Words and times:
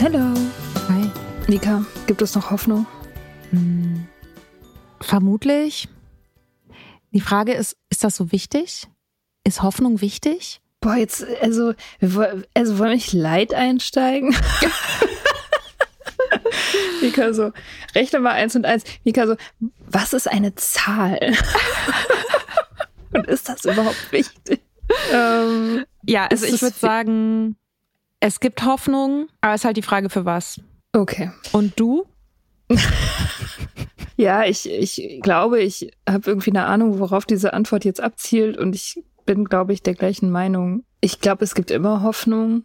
Hello. 0.00 0.34
Hi. 0.88 1.10
Nika, 1.48 1.84
gibt 2.06 2.22
es 2.22 2.34
noch 2.34 2.50
Hoffnung? 2.50 2.86
Vermutlich. 5.00 5.88
Die 7.12 7.20
Frage 7.20 7.54
ist, 7.54 7.76
ist 7.90 8.04
das 8.04 8.16
so 8.16 8.32
wichtig? 8.32 8.86
Ist 9.44 9.62
Hoffnung 9.62 10.00
wichtig? 10.00 10.60
Boah, 10.80 10.96
jetzt, 10.96 11.24
also, 11.40 11.72
also 12.00 12.78
wollen 12.78 12.90
wir 12.90 12.94
nicht 12.94 13.12
Leid 13.12 13.54
einsteigen? 13.54 14.34
Mika 17.02 17.32
so, 17.32 17.52
rechne 17.94 18.20
mal 18.20 18.32
eins 18.32 18.54
und 18.54 18.66
eins. 18.66 18.84
Mika 19.04 19.26
so, 19.26 19.36
was 19.78 20.12
ist 20.12 20.28
eine 20.28 20.54
Zahl? 20.54 21.34
und 23.12 23.26
ist 23.26 23.48
das 23.48 23.64
überhaupt 23.64 24.12
wichtig? 24.12 24.60
Ähm, 25.12 25.84
Ja, 26.04 26.26
also 26.26 26.46
ich 26.46 26.60
würde 26.62 26.76
sagen, 26.76 27.56
es 28.20 28.40
gibt 28.40 28.64
Hoffnung, 28.64 29.28
aber 29.40 29.54
es 29.54 29.62
ist 29.62 29.64
halt 29.64 29.76
die 29.76 29.82
Frage 29.82 30.10
für 30.10 30.24
was. 30.24 30.60
okay. 30.92 31.30
Und 31.52 31.78
du? 31.78 32.06
Ja, 34.18 34.44
ich, 34.44 34.68
ich 34.68 35.20
glaube, 35.22 35.60
ich 35.60 35.92
habe 36.06 36.28
irgendwie 36.28 36.50
eine 36.50 36.64
Ahnung, 36.64 36.98
worauf 36.98 37.24
diese 37.24 37.52
Antwort 37.52 37.84
jetzt 37.84 38.00
abzielt 38.00 38.58
und 38.58 38.74
ich 38.74 39.04
bin, 39.24 39.44
glaube 39.44 39.72
ich, 39.72 39.80
der 39.84 39.94
gleichen 39.94 40.32
Meinung. 40.32 40.82
Ich 41.00 41.20
glaube, 41.20 41.44
es 41.44 41.54
gibt 41.54 41.70
immer 41.70 42.02
Hoffnung. 42.02 42.64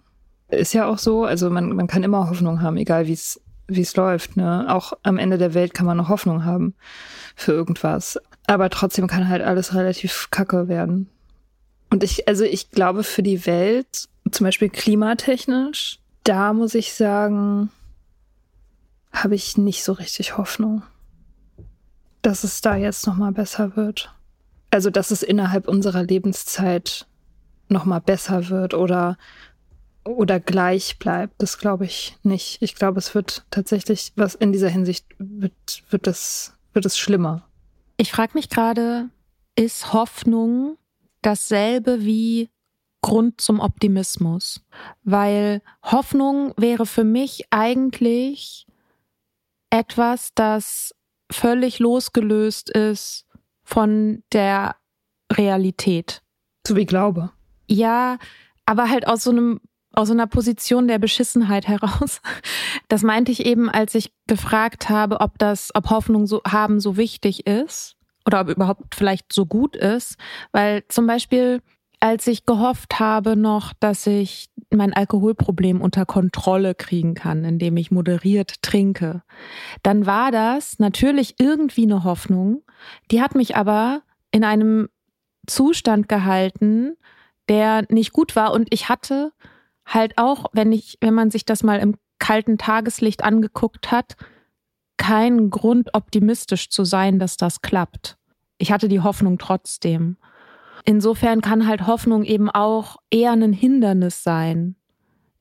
Ist 0.49 0.73
ja 0.73 0.87
auch 0.87 0.97
so. 0.97 1.25
Also 1.25 1.51
man, 1.51 1.69
man 1.75 1.85
kann 1.85 2.01
immer 2.01 2.27
Hoffnung 2.27 2.63
haben, 2.63 2.77
egal 2.77 3.05
wie 3.05 3.13
es 3.13 3.39
wie 3.67 3.81
es 3.81 3.95
läuft. 3.95 4.35
Ne? 4.35 4.65
Auch 4.67 4.93
am 5.03 5.19
Ende 5.19 5.37
der 5.37 5.53
Welt 5.53 5.75
kann 5.75 5.85
man 5.85 5.97
noch 5.97 6.09
Hoffnung 6.09 6.43
haben 6.43 6.73
für 7.35 7.51
irgendwas. 7.51 8.19
Aber 8.47 8.71
trotzdem 8.71 9.05
kann 9.05 9.29
halt 9.29 9.43
alles 9.43 9.75
relativ 9.75 10.29
kacke 10.31 10.67
werden. 10.67 11.07
Und 11.91 12.03
ich, 12.03 12.27
also 12.27 12.43
ich 12.43 12.71
glaube, 12.71 13.03
für 13.03 13.21
die 13.21 13.45
Welt, 13.45 14.09
zum 14.33 14.45
Beispiel 14.45 14.69
klimatechnisch, 14.69 15.99
da 16.23 16.53
muss 16.53 16.75
ich 16.75 16.93
sagen, 16.93 17.69
habe 19.11 19.35
ich 19.35 19.57
nicht 19.57 19.83
so 19.83 19.93
richtig 19.93 20.37
Hoffnung 20.37 20.83
dass 22.23 22.43
es 22.43 22.61
da 22.61 22.75
jetzt 22.75 23.05
noch 23.05 23.15
mal 23.15 23.31
besser 23.31 23.75
wird. 23.75 24.11
Also, 24.71 24.89
dass 24.89 25.11
es 25.11 25.21
innerhalb 25.21 25.67
unserer 25.67 26.01
Lebenszeit 26.01 27.05
noch 27.69 27.85
mal 27.85 27.99
besser 27.99 28.49
wird 28.49 28.73
oder 28.73 29.17
oder 30.05 30.41
gleich 30.41 30.99
bleibt, 30.99 31.41
das 31.41 31.57
glaube 31.57 31.85
ich 31.85 32.17
nicht. 32.23 32.61
Ich 32.61 32.75
glaube, 32.75 32.99
es 32.99 33.15
wird 33.15 33.45
tatsächlich 33.51 34.11
was 34.15 34.35
in 34.35 34.51
dieser 34.51 34.69
Hinsicht 34.69 35.05
wird 35.19 35.83
wird 35.89 36.07
es 36.07 36.53
wird 36.73 36.85
es 36.85 36.97
schlimmer. 36.97 37.47
Ich 37.97 38.11
frage 38.11 38.31
mich 38.33 38.49
gerade, 38.49 39.09
ist 39.55 39.93
Hoffnung 39.93 40.77
dasselbe 41.21 42.01
wie 42.01 42.49
Grund 43.03 43.39
zum 43.39 43.59
Optimismus? 43.59 44.65
Weil 45.03 45.61
Hoffnung 45.83 46.53
wäre 46.57 46.87
für 46.87 47.03
mich 47.03 47.45
eigentlich 47.51 48.65
etwas, 49.69 50.31
das 50.33 50.95
völlig 51.31 51.77
losgelöst 51.77 52.71
ist 52.71 53.27
von 53.63 54.23
der 54.31 54.75
Realität. 55.31 56.23
So 56.65 56.75
wie 56.75 56.85
Glaube. 56.85 57.31
Ja, 57.67 58.17
aber 58.65 58.89
halt 58.89 59.07
aus 59.07 59.23
so 59.23 59.31
einem 59.31 59.59
aus 59.95 60.07
so 60.07 60.13
einer 60.13 60.25
Position 60.25 60.87
der 60.87 60.97
Beschissenheit 60.97 61.67
heraus. 61.67 62.21
Das 62.89 63.01
meinte 63.01 63.31
ich 63.31 63.45
eben, 63.45 63.69
als 63.69 63.95
ich 63.95 64.11
gefragt 64.27 64.89
habe, 64.89 65.21
ob 65.21 65.39
das, 65.39 65.71
ob 65.73 65.89
Hoffnung 65.89 66.27
so 66.27 66.41
haben 66.45 66.79
so 66.79 66.97
wichtig 66.97 67.47
ist 67.47 67.95
oder 68.25 68.41
ob 68.41 68.49
überhaupt 68.49 68.93
vielleicht 68.93 69.31
so 69.33 69.45
gut 69.45 69.75
ist, 69.75 70.17
weil 70.51 70.83
zum 70.89 71.07
Beispiel 71.07 71.61
als 72.03 72.27
ich 72.27 72.45
gehofft 72.45 72.99
habe 72.99 73.37
noch, 73.37 73.71
dass 73.79 74.07
ich 74.07 74.49
mein 74.69 74.91
Alkoholproblem 74.91 75.79
unter 75.79 76.05
Kontrolle 76.05 76.75
kriegen 76.75 77.13
kann, 77.13 77.45
indem 77.45 77.77
ich 77.77 77.91
moderiert 77.91 78.61
trinke, 78.61 79.23
dann 79.83 80.05
war 80.05 80.29
das 80.29 80.79
natürlich 80.79 81.35
irgendwie 81.39 81.83
eine 81.83 82.03
Hoffnung. 82.03 82.61
Die 83.09 83.21
hat 83.21 83.35
mich 83.35 83.55
aber 83.55 84.01
in 84.31 84.43
einem 84.43 84.89
Zustand 85.47 86.09
gehalten, 86.09 86.97
der 87.47 87.85
nicht 87.87 88.11
gut 88.11 88.35
war. 88.35 88.51
Und 88.51 88.67
ich 88.73 88.89
hatte 88.89 89.31
halt 89.85 90.17
auch, 90.17 90.47
wenn 90.51 90.73
ich, 90.73 90.97
wenn 90.99 91.13
man 91.13 91.31
sich 91.31 91.45
das 91.45 91.63
mal 91.63 91.79
im 91.79 91.95
kalten 92.19 92.57
Tageslicht 92.57 93.23
angeguckt 93.23 93.91
hat, 93.91 94.17
keinen 94.97 95.49
Grund, 95.49 95.93
optimistisch 95.93 96.69
zu 96.69 96.83
sein, 96.83 97.17
dass 97.17 97.37
das 97.37 97.61
klappt. 97.61 98.17
Ich 98.57 98.73
hatte 98.73 98.89
die 98.89 98.99
Hoffnung 98.99 99.37
trotzdem. 99.37 100.17
Insofern 100.85 101.41
kann 101.41 101.67
halt 101.67 101.87
Hoffnung 101.87 102.23
eben 102.23 102.49
auch 102.49 102.97
eher 103.09 103.31
ein 103.31 103.53
Hindernis 103.53 104.23
sein 104.23 104.75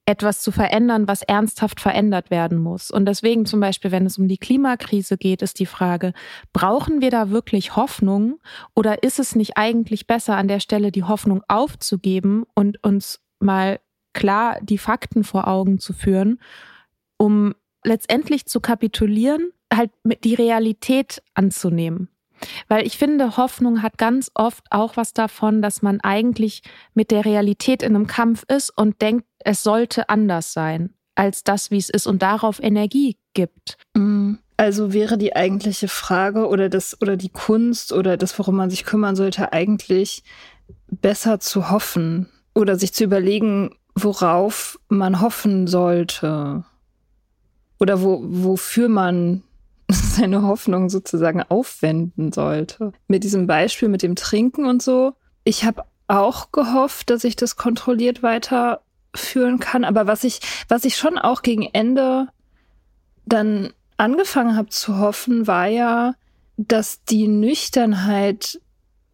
etwas 0.04 0.42
zu 0.42 0.50
verändern, 0.50 1.06
was 1.06 1.22
ernsthaft 1.22 1.80
verändert 1.80 2.30
werden 2.30 2.58
muss. 2.58 2.90
Und 2.90 3.06
deswegen 3.06 3.46
zum 3.46 3.60
Beispiel, 3.60 3.92
wenn 3.92 4.04
es 4.04 4.18
um 4.18 4.26
die 4.26 4.38
Klimakrise 4.38 5.16
geht, 5.16 5.42
ist 5.42 5.60
die 5.60 5.66
Frage, 5.66 6.12
brauchen 6.52 7.00
wir 7.00 7.10
da 7.10 7.30
wirklich 7.30 7.76
Hoffnung 7.76 8.40
oder 8.74 9.02
ist 9.04 9.20
es 9.20 9.36
nicht 9.36 9.56
eigentlich 9.56 10.06
besser, 10.06 10.36
an 10.36 10.48
der 10.48 10.60
Stelle 10.60 10.90
die 10.90 11.04
Hoffnung 11.04 11.42
aufzugeben 11.46 12.44
und 12.54 12.82
uns 12.82 13.20
mal 13.38 13.78
klar 14.12 14.58
die 14.60 14.78
Fakten 14.78 15.22
vor 15.22 15.46
Augen 15.46 15.78
zu 15.78 15.92
führen, 15.92 16.40
um 17.16 17.54
letztendlich 17.84 18.46
zu 18.46 18.60
kapitulieren, 18.60 19.52
halt 19.72 19.90
die 20.24 20.34
Realität 20.34 21.22
anzunehmen. 21.34 22.08
Weil 22.68 22.86
ich 22.86 22.98
finde, 22.98 23.36
Hoffnung 23.36 23.82
hat 23.82 23.98
ganz 23.98 24.30
oft 24.34 24.64
auch 24.70 24.96
was 24.96 25.12
davon, 25.12 25.62
dass 25.62 25.82
man 25.82 26.00
eigentlich 26.00 26.62
mit 26.94 27.10
der 27.10 27.24
Realität 27.24 27.82
in 27.82 27.94
einem 27.94 28.06
Kampf 28.06 28.44
ist 28.48 28.70
und 28.76 29.00
denkt, 29.02 29.26
es 29.38 29.62
sollte 29.62 30.08
anders 30.08 30.52
sein 30.52 30.94
als 31.14 31.44
das, 31.44 31.70
wie 31.70 31.78
es 31.78 31.90
ist 31.90 32.06
und 32.06 32.22
darauf 32.22 32.58
Energie 32.62 33.18
gibt. 33.34 33.76
Mm, 33.94 34.34
also 34.56 34.92
wäre 34.92 35.18
die 35.18 35.36
eigentliche 35.36 35.88
Frage 35.88 36.48
oder 36.48 36.68
das 36.68 37.00
oder 37.00 37.16
die 37.16 37.28
Kunst 37.28 37.92
oder 37.92 38.16
das, 38.16 38.38
worum 38.38 38.56
man 38.56 38.70
sich 38.70 38.84
kümmern 38.84 39.16
sollte, 39.16 39.52
eigentlich 39.52 40.22
besser 40.88 41.40
zu 41.40 41.70
hoffen 41.70 42.28
oder 42.54 42.76
sich 42.76 42.92
zu 42.92 43.04
überlegen, 43.04 43.76
worauf 43.94 44.78
man 44.88 45.20
hoffen 45.20 45.66
sollte 45.66 46.64
oder 47.78 48.02
wo, 48.02 48.20
wofür 48.22 48.88
man 48.88 49.42
seine 50.16 50.42
Hoffnung 50.42 50.88
sozusagen 50.88 51.42
aufwenden 51.42 52.32
sollte. 52.32 52.92
Mit 53.08 53.24
diesem 53.24 53.46
Beispiel 53.46 53.88
mit 53.88 54.02
dem 54.02 54.16
Trinken 54.16 54.66
und 54.66 54.82
so. 54.82 55.14
Ich 55.44 55.64
habe 55.64 55.84
auch 56.08 56.52
gehofft, 56.52 57.10
dass 57.10 57.24
ich 57.24 57.36
das 57.36 57.56
kontrolliert 57.56 58.22
weiterführen 58.22 59.58
kann. 59.58 59.84
Aber 59.84 60.06
was 60.06 60.24
ich, 60.24 60.40
was 60.68 60.84
ich 60.84 60.96
schon 60.96 61.18
auch 61.18 61.42
gegen 61.42 61.68
Ende 61.72 62.28
dann 63.24 63.72
angefangen 63.96 64.56
habe 64.56 64.68
zu 64.68 64.98
hoffen, 64.98 65.46
war 65.46 65.66
ja, 65.66 66.14
dass 66.56 67.04
die 67.04 67.28
Nüchternheit 67.28 68.60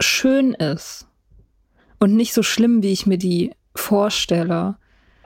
schön 0.01 0.55
ist 0.55 1.07
und 1.99 2.15
nicht 2.15 2.33
so 2.33 2.43
schlimm, 2.43 2.83
wie 2.83 2.93
ich 2.93 3.07
mir 3.07 3.19
die 3.19 3.53
vorstelle. 3.75 4.77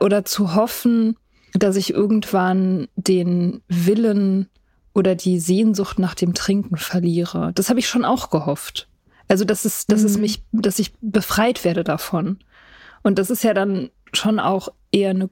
Oder 0.00 0.24
zu 0.24 0.54
hoffen, 0.54 1.16
dass 1.54 1.76
ich 1.76 1.92
irgendwann 1.92 2.88
den 2.96 3.62
Willen 3.68 4.48
oder 4.94 5.14
die 5.14 5.38
Sehnsucht 5.38 5.98
nach 5.98 6.14
dem 6.14 6.34
Trinken 6.34 6.76
verliere. 6.76 7.52
Das 7.54 7.70
habe 7.70 7.80
ich 7.80 7.88
schon 7.88 8.04
auch 8.04 8.30
gehofft. 8.30 8.88
Also, 9.28 9.44
dass 9.44 9.64
es, 9.64 9.86
dass 9.86 10.00
mhm. 10.00 10.06
es 10.06 10.18
mich, 10.18 10.42
dass 10.52 10.78
ich 10.78 10.92
befreit 11.00 11.64
werde 11.64 11.84
davon. 11.84 12.38
Und 13.02 13.18
das 13.18 13.30
ist 13.30 13.44
ja 13.44 13.54
dann 13.54 13.90
schon 14.12 14.38
auch 14.38 14.68
eher 14.90 15.10
eine 15.10 15.30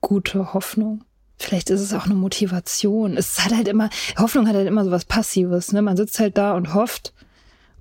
gute 0.00 0.54
Hoffnung. 0.54 1.04
Vielleicht 1.38 1.70
ist 1.70 1.80
es 1.80 1.92
auch 1.92 2.04
eine 2.04 2.14
Motivation. 2.14 3.16
Es 3.16 3.44
hat 3.44 3.52
halt 3.52 3.66
immer, 3.66 3.90
Hoffnung 4.16 4.46
hat 4.46 4.54
halt 4.54 4.68
immer 4.68 4.84
so 4.84 4.92
was 4.92 5.04
Passives, 5.04 5.72
ne? 5.72 5.82
Man 5.82 5.96
sitzt 5.96 6.20
halt 6.20 6.38
da 6.38 6.54
und 6.54 6.72
hofft. 6.74 7.12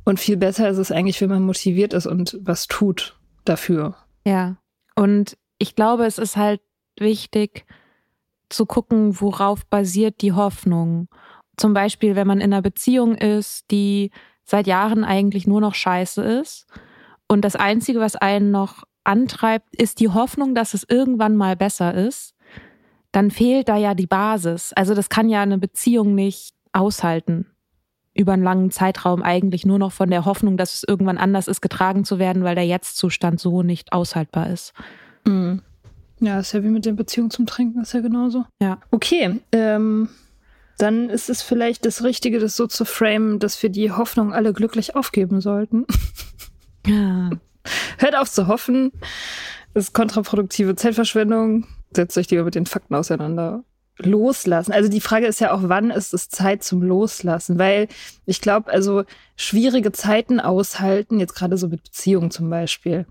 Und 0.03 0.19
viel 0.19 0.37
besser 0.37 0.67
ist 0.69 0.77
es 0.77 0.91
eigentlich, 0.91 1.21
wenn 1.21 1.29
man 1.29 1.43
motiviert 1.43 1.93
ist 1.93 2.07
und 2.07 2.39
was 2.41 2.67
tut 2.67 3.19
dafür. 3.45 3.95
Ja. 4.25 4.57
Und 4.95 5.37
ich 5.59 5.75
glaube, 5.75 6.05
es 6.05 6.17
ist 6.17 6.37
halt 6.37 6.61
wichtig, 6.97 7.65
zu 8.61 8.67
gucken, 8.67 9.19
worauf 9.19 9.65
basiert 9.65 10.21
die 10.21 10.33
Hoffnung. 10.33 11.07
Zum 11.57 11.73
Beispiel, 11.73 12.15
wenn 12.15 12.27
man 12.27 12.39
in 12.39 12.53
einer 12.53 12.61
Beziehung 12.61 13.15
ist, 13.15 13.71
die 13.71 14.11
seit 14.43 14.67
Jahren 14.67 15.03
eigentlich 15.03 15.47
nur 15.47 15.61
noch 15.61 15.73
scheiße 15.73 16.21
ist 16.21 16.67
und 17.27 17.43
das 17.43 17.55
Einzige, 17.55 17.99
was 17.99 18.15
einen 18.15 18.51
noch 18.51 18.83
antreibt, 19.03 19.75
ist 19.75 19.99
die 19.99 20.09
Hoffnung, 20.09 20.53
dass 20.53 20.75
es 20.75 20.85
irgendwann 20.87 21.35
mal 21.35 21.55
besser 21.55 21.95
ist, 21.95 22.35
dann 23.11 23.31
fehlt 23.31 23.67
da 23.67 23.77
ja 23.77 23.95
die 23.95 24.05
Basis. 24.05 24.73
Also 24.73 24.93
das 24.93 25.09
kann 25.09 25.27
ja 25.27 25.41
eine 25.41 25.57
Beziehung 25.57 26.13
nicht 26.13 26.53
aushalten. 26.71 27.47
Über 28.13 28.33
einen 28.33 28.43
langen 28.43 28.69
Zeitraum 28.69 29.23
eigentlich 29.23 29.65
nur 29.65 29.79
noch 29.79 29.91
von 29.91 30.11
der 30.11 30.25
Hoffnung, 30.25 30.55
dass 30.55 30.75
es 30.75 30.83
irgendwann 30.87 31.17
anders 31.17 31.47
ist, 31.47 31.61
getragen 31.61 32.05
zu 32.05 32.19
werden, 32.19 32.43
weil 32.43 32.53
der 32.53 32.67
Jetztzustand 32.67 33.39
so 33.39 33.63
nicht 33.63 33.91
aushaltbar 33.91 34.51
ist. 34.51 34.73
Mhm. 35.25 35.63
Ja, 36.21 36.39
ist 36.39 36.53
ja 36.53 36.63
wie 36.63 36.69
mit 36.69 36.85
den 36.85 36.95
Beziehungen 36.95 37.31
zum 37.31 37.47
Trinken, 37.47 37.81
ist 37.81 37.93
ja 37.93 37.99
genauso. 38.01 38.45
Ja. 38.61 38.79
Okay, 38.91 39.41
ähm, 39.51 40.07
dann 40.77 41.09
ist 41.09 41.29
es 41.29 41.41
vielleicht 41.41 41.85
das 41.85 42.03
Richtige, 42.03 42.39
das 42.39 42.55
so 42.55 42.67
zu 42.67 42.85
framen, 42.85 43.39
dass 43.39 43.61
wir 43.61 43.69
die 43.69 43.91
Hoffnung 43.91 44.31
alle 44.31 44.53
glücklich 44.53 44.95
aufgeben 44.95 45.41
sollten. 45.41 45.85
Ja. 46.85 47.31
Hört 47.97 48.15
auf 48.15 48.29
zu 48.29 48.47
hoffen. 48.47 48.91
Das 49.73 49.85
ist 49.85 49.93
kontraproduktive 49.93 50.75
Zeitverschwendung. 50.75 51.67
Setzt 51.95 52.17
euch 52.17 52.29
lieber 52.29 52.43
mit 52.43 52.55
den 52.55 52.65
Fakten 52.65 52.95
auseinander. 52.95 53.63
Loslassen. 54.05 54.71
Also 54.71 54.89
die 54.89 55.01
Frage 55.01 55.25
ist 55.25 55.39
ja 55.39 55.53
auch, 55.53 55.61
wann 55.63 55.91
ist 55.91 56.13
es 56.13 56.29
Zeit 56.29 56.63
zum 56.63 56.81
Loslassen? 56.81 57.59
Weil 57.59 57.87
ich 58.25 58.41
glaube, 58.41 58.71
also 58.71 59.03
schwierige 59.35 59.91
Zeiten 59.91 60.39
aushalten, 60.39 61.19
jetzt 61.19 61.35
gerade 61.35 61.57
so 61.57 61.67
mit 61.67 61.83
Beziehungen 61.83 62.31
zum 62.31 62.49
Beispiel, 62.49 63.05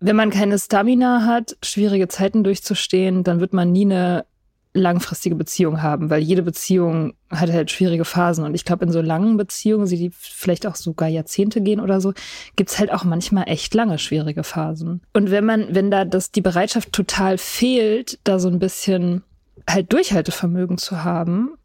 wenn 0.00 0.16
man 0.16 0.30
keine 0.30 0.58
Stamina 0.58 1.24
hat, 1.26 1.56
schwierige 1.62 2.08
Zeiten 2.08 2.44
durchzustehen, 2.44 3.24
dann 3.24 3.40
wird 3.40 3.52
man 3.52 3.72
nie 3.72 3.84
eine 3.84 4.26
langfristige 4.74 5.36
Beziehung 5.36 5.82
haben, 5.82 6.10
weil 6.10 6.20
jede 6.20 6.42
Beziehung 6.42 7.14
hat 7.30 7.50
halt 7.52 7.70
schwierige 7.70 8.04
Phasen. 8.04 8.44
Und 8.44 8.54
ich 8.54 8.64
glaube, 8.64 8.84
in 8.84 8.90
so 8.90 9.00
langen 9.00 9.36
Beziehungen, 9.36 9.86
die 9.86 10.10
vielleicht 10.12 10.66
auch 10.66 10.74
sogar 10.74 11.08
Jahrzehnte 11.08 11.60
gehen 11.60 11.80
oder 11.80 12.00
so, 12.00 12.12
gibt's 12.56 12.78
halt 12.80 12.92
auch 12.92 13.04
manchmal 13.04 13.44
echt 13.46 13.72
lange 13.72 13.98
schwierige 13.98 14.42
Phasen. 14.42 15.00
Und 15.12 15.30
wenn 15.30 15.44
man, 15.44 15.68
wenn 15.70 15.92
da 15.92 16.04
das 16.04 16.32
die 16.32 16.40
Bereitschaft 16.40 16.92
total 16.92 17.38
fehlt, 17.38 18.18
da 18.24 18.40
so 18.40 18.48
ein 18.48 18.58
bisschen 18.58 19.22
halt 19.68 19.92
Durchhaltevermögen 19.92 20.78
zu 20.78 21.04
haben, 21.04 21.56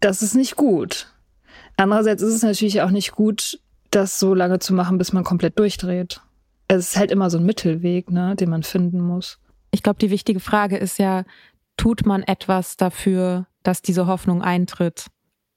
das 0.00 0.22
ist 0.22 0.34
nicht 0.34 0.56
gut. 0.56 1.12
Andererseits 1.76 2.22
ist 2.22 2.34
es 2.34 2.42
natürlich 2.42 2.82
auch 2.82 2.90
nicht 2.90 3.12
gut, 3.12 3.60
das 3.90 4.18
so 4.18 4.34
lange 4.34 4.58
zu 4.58 4.74
machen, 4.74 4.98
bis 4.98 5.12
man 5.12 5.24
komplett 5.24 5.58
durchdreht 5.58 6.20
es 6.76 6.90
ist 6.90 6.96
halt 6.96 7.10
immer 7.10 7.30
so 7.30 7.38
ein 7.38 7.44
Mittelweg, 7.44 8.10
ne, 8.10 8.36
den 8.36 8.48
man 8.48 8.62
finden 8.62 9.00
muss. 9.00 9.38
Ich 9.72 9.82
glaube, 9.82 9.98
die 9.98 10.10
wichtige 10.10 10.40
Frage 10.40 10.76
ist 10.76 10.98
ja, 10.98 11.24
tut 11.76 12.06
man 12.06 12.22
etwas 12.22 12.76
dafür, 12.76 13.46
dass 13.62 13.82
diese 13.82 14.06
Hoffnung 14.06 14.42
eintritt? 14.42 15.06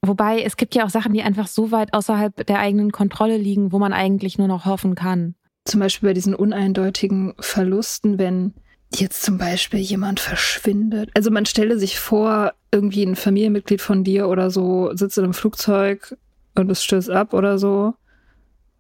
Wobei 0.01 0.41
es 0.41 0.57
gibt 0.57 0.75
ja 0.75 0.85
auch 0.85 0.89
Sachen, 0.89 1.13
die 1.13 1.21
einfach 1.21 1.47
so 1.47 1.71
weit 1.71 1.93
außerhalb 1.93 2.45
der 2.45 2.59
eigenen 2.59 2.91
Kontrolle 2.91 3.37
liegen, 3.37 3.71
wo 3.71 3.79
man 3.79 3.93
eigentlich 3.93 4.37
nur 4.37 4.47
noch 4.47 4.65
hoffen 4.65 4.95
kann. 4.95 5.35
Zum 5.65 5.79
Beispiel 5.79 6.09
bei 6.09 6.13
diesen 6.13 6.35
uneindeutigen 6.35 7.33
Verlusten, 7.39 8.17
wenn 8.17 8.53
jetzt 8.99 9.23
zum 9.23 9.37
Beispiel 9.37 9.79
jemand 9.79 10.19
verschwindet. 10.19 11.09
Also 11.13 11.31
man 11.31 11.45
stelle 11.45 11.77
sich 11.79 11.99
vor, 11.99 12.53
irgendwie 12.71 13.03
ein 13.03 13.15
Familienmitglied 13.15 13.81
von 13.81 14.03
dir 14.03 14.27
oder 14.27 14.49
so 14.49 14.95
sitzt 14.95 15.17
in 15.17 15.23
einem 15.23 15.33
Flugzeug 15.33 16.17
und 16.55 16.69
es 16.71 16.83
stößt 16.83 17.09
ab 17.09 17.33
oder 17.33 17.57
so 17.57 17.95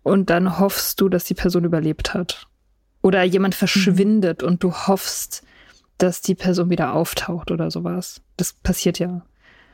und 0.03 0.29
dann 0.29 0.59
hoffst 0.59 0.99
du, 1.01 1.09
dass 1.09 1.23
die 1.23 1.33
Person 1.33 1.63
überlebt 1.63 2.13
hat. 2.13 2.47
Oder 3.01 3.23
jemand 3.23 3.55
verschwindet 3.55 4.41
mhm. 4.41 4.47
und 4.47 4.63
du 4.63 4.73
hoffst, 4.73 5.43
dass 5.97 6.21
die 6.21 6.35
Person 6.35 6.69
wieder 6.69 6.93
auftaucht 6.93 7.51
oder 7.51 7.71
sowas. 7.71 8.21
Das 8.37 8.53
passiert 8.53 8.99
ja. 8.99 9.25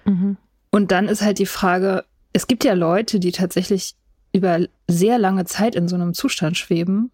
Mhm. 0.05 0.37
Und 0.71 0.91
dann 0.91 1.07
ist 1.07 1.21
halt 1.21 1.39
die 1.39 1.45
Frage, 1.45 2.05
es 2.33 2.47
gibt 2.47 2.63
ja 2.63 2.73
Leute, 2.73 3.19
die 3.19 3.31
tatsächlich 3.31 3.95
über 4.33 4.59
sehr 4.87 5.17
lange 5.17 5.45
Zeit 5.45 5.75
in 5.75 5.87
so 5.87 5.95
einem 5.95 6.13
Zustand 6.13 6.57
schweben. 6.57 7.11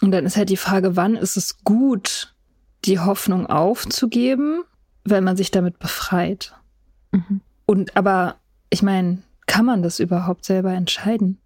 Und 0.00 0.12
dann 0.12 0.26
ist 0.26 0.36
halt 0.36 0.48
die 0.48 0.56
Frage, 0.56 0.96
wann 0.96 1.16
ist 1.16 1.36
es 1.36 1.62
gut, 1.62 2.34
die 2.84 2.98
Hoffnung 2.98 3.46
aufzugeben, 3.46 4.62
weil 5.04 5.20
man 5.20 5.36
sich 5.36 5.50
damit 5.50 5.78
befreit. 5.78 6.54
Mhm. 7.12 7.40
Und 7.66 7.96
aber, 7.96 8.36
ich 8.70 8.82
meine, 8.82 9.18
kann 9.46 9.64
man 9.64 9.82
das 9.82 10.00
überhaupt 10.00 10.44
selber 10.44 10.72
entscheiden? 10.72 11.38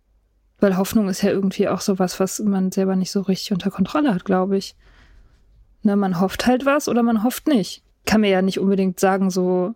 Weil 0.60 0.76
Hoffnung 0.76 1.08
ist 1.08 1.22
ja 1.22 1.30
irgendwie 1.30 1.68
auch 1.68 1.80
sowas, 1.80 2.20
was 2.20 2.38
man 2.40 2.70
selber 2.70 2.96
nicht 2.96 3.10
so 3.10 3.20
richtig 3.22 3.52
unter 3.52 3.70
Kontrolle 3.70 4.14
hat, 4.14 4.24
glaube 4.24 4.56
ich. 4.56 4.76
Ne, 5.82 5.96
man 5.96 6.20
hofft 6.20 6.46
halt 6.46 6.64
was 6.64 6.88
oder 6.88 7.02
man 7.02 7.24
hofft 7.24 7.48
nicht. 7.48 7.82
Kann 8.06 8.20
mir 8.20 8.30
ja 8.30 8.42
nicht 8.42 8.58
unbedingt 8.58 9.00
sagen, 9.00 9.30
so, 9.30 9.74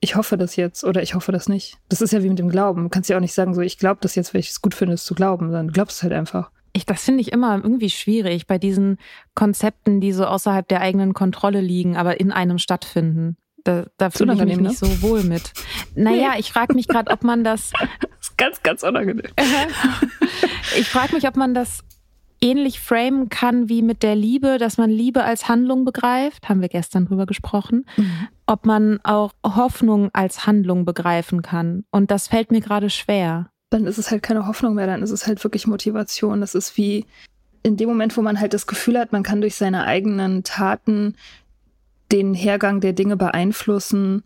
ich 0.00 0.16
hoffe 0.16 0.36
das 0.36 0.56
jetzt 0.56 0.84
oder 0.84 1.02
ich 1.02 1.14
hoffe 1.14 1.32
das 1.32 1.48
nicht. 1.48 1.78
Das 1.88 2.00
ist 2.00 2.12
ja 2.12 2.22
wie 2.22 2.28
mit 2.28 2.38
dem 2.38 2.48
Glauben. 2.48 2.84
Du 2.84 2.88
kannst 2.88 3.08
ja 3.08 3.16
auch 3.16 3.20
nicht 3.20 3.34
sagen, 3.34 3.54
so, 3.54 3.60
ich 3.60 3.78
glaube 3.78 4.00
das 4.02 4.14
jetzt, 4.14 4.34
weil 4.34 4.40
ich 4.40 4.50
es 4.50 4.62
gut 4.62 4.74
finde, 4.74 4.94
es 4.94 5.04
zu 5.04 5.14
glauben, 5.14 5.46
sondern 5.46 5.68
du 5.68 5.72
glaubst 5.72 5.98
es 5.98 6.02
halt 6.02 6.12
einfach. 6.12 6.50
Ich, 6.80 6.86
das 6.86 7.04
finde 7.04 7.20
ich 7.20 7.32
immer 7.32 7.56
irgendwie 7.56 7.90
schwierig 7.90 8.46
bei 8.46 8.56
diesen 8.56 8.96
Konzepten, 9.34 10.00
die 10.00 10.12
so 10.12 10.24
außerhalb 10.24 10.66
der 10.66 10.80
eigenen 10.80 11.12
Kontrolle 11.12 11.60
liegen, 11.60 11.98
aber 11.98 12.18
in 12.20 12.32
einem 12.32 12.56
stattfinden. 12.56 13.36
Da, 13.64 13.84
da 13.98 14.08
fühle 14.08 14.32
ich 14.32 14.42
mich 14.42 14.56
ne? 14.56 14.68
nicht 14.68 14.78
so 14.78 15.02
wohl 15.02 15.22
mit. 15.22 15.52
Naja, 15.94 16.32
ich 16.38 16.50
frage 16.52 16.74
mich 16.74 16.88
gerade, 16.88 17.10
ob 17.10 17.22
man 17.22 17.44
das. 17.44 17.72
Das 18.20 18.28
ist 18.28 18.36
ganz, 18.36 18.62
ganz 18.62 18.82
unangenehm. 18.82 19.30
ich 20.76 20.88
frage 20.90 21.14
mich, 21.14 21.26
ob 21.26 21.36
man 21.36 21.54
das 21.54 21.84
ähnlich 22.42 22.78
framen 22.78 23.30
kann 23.30 23.70
wie 23.70 23.80
mit 23.80 24.02
der 24.02 24.14
Liebe, 24.14 24.58
dass 24.58 24.76
man 24.76 24.90
Liebe 24.90 25.24
als 25.24 25.48
Handlung 25.48 25.86
begreift, 25.86 26.48
haben 26.48 26.60
wir 26.60 26.68
gestern 26.68 27.06
drüber 27.06 27.24
gesprochen, 27.24 27.86
mhm. 27.96 28.28
ob 28.44 28.66
man 28.66 29.00
auch 29.04 29.32
Hoffnung 29.42 30.10
als 30.12 30.46
Handlung 30.46 30.84
begreifen 30.84 31.40
kann. 31.40 31.84
Und 31.90 32.10
das 32.10 32.28
fällt 32.28 32.50
mir 32.50 32.60
gerade 32.60 32.90
schwer. 32.90 33.50
Dann 33.70 33.86
ist 33.86 33.98
es 33.98 34.10
halt 34.10 34.22
keine 34.22 34.46
Hoffnung 34.46 34.74
mehr, 34.74 34.86
dann 34.86 35.02
ist 35.02 35.10
es 35.10 35.26
halt 35.26 35.42
wirklich 35.44 35.66
Motivation. 35.66 36.40
Das 36.40 36.54
ist 36.54 36.76
wie, 36.76 37.06
in 37.62 37.76
dem 37.76 37.88
Moment, 37.88 38.16
wo 38.16 38.22
man 38.22 38.40
halt 38.40 38.52
das 38.52 38.66
Gefühl 38.66 38.98
hat, 38.98 39.12
man 39.12 39.22
kann 39.22 39.40
durch 39.40 39.54
seine 39.54 39.84
eigenen 39.84 40.42
Taten 40.44 41.14
den 42.10 42.34
Hergang 42.34 42.80
der 42.80 42.92
Dinge 42.92 43.16
beeinflussen, 43.16 44.24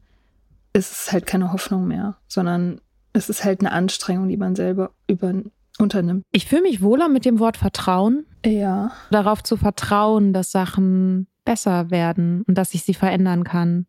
ist 0.72 0.92
es 0.92 1.12
halt 1.12 1.26
keine 1.26 1.52
Hoffnung 1.52 1.86
mehr, 1.86 2.16
sondern 2.26 2.80
es 3.12 3.28
ist 3.28 3.44
halt 3.44 3.60
eine 3.60 3.72
Anstrengung, 3.72 4.28
die 4.28 4.36
man 4.36 4.56
selber 4.56 4.90
über, 5.06 5.32
unternimmt. 5.78 6.24
Ich 6.32 6.46
fühle 6.46 6.62
mich 6.62 6.82
wohler 6.82 7.08
mit 7.08 7.24
dem 7.24 7.38
Wort 7.38 7.56
Vertrauen. 7.56 8.26
Ja. 8.44 8.92
Darauf 9.10 9.42
zu 9.42 9.56
vertrauen, 9.56 10.32
dass 10.32 10.50
Sachen 10.50 11.28
besser 11.44 11.90
werden 11.90 12.42
und 12.46 12.56
dass 12.56 12.74
ich 12.74 12.82
sie 12.82 12.94
verändern 12.94 13.44
kann. 13.44 13.86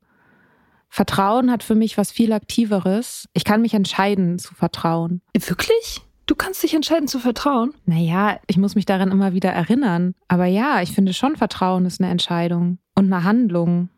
Vertrauen 0.89 1.51
hat 1.51 1.63
für 1.63 1.75
mich 1.75 1.97
was 1.97 2.11
viel 2.11 2.31
Aktiveres. 2.33 3.27
Ich 3.33 3.43
kann 3.43 3.61
mich 3.61 3.73
entscheiden 3.73 4.39
zu 4.39 4.55
vertrauen. 4.55 5.21
Wirklich? 5.33 6.01
Du 6.25 6.35
kannst 6.35 6.63
dich 6.63 6.73
entscheiden 6.73 7.07
zu 7.07 7.19
vertrauen? 7.19 7.73
Naja, 7.85 8.39
ich 8.47 8.57
muss 8.57 8.75
mich 8.75 8.85
daran 8.85 9.11
immer 9.11 9.33
wieder 9.33 9.51
erinnern. 9.51 10.15
Aber 10.27 10.45
ja, 10.45 10.81
ich 10.81 10.91
finde 10.91 11.13
schon, 11.13 11.35
Vertrauen 11.35 11.85
ist 11.85 12.01
eine 12.01 12.09
Entscheidung 12.09 12.79
und 12.95 13.13
eine 13.13 13.23
Handlung. 13.23 13.89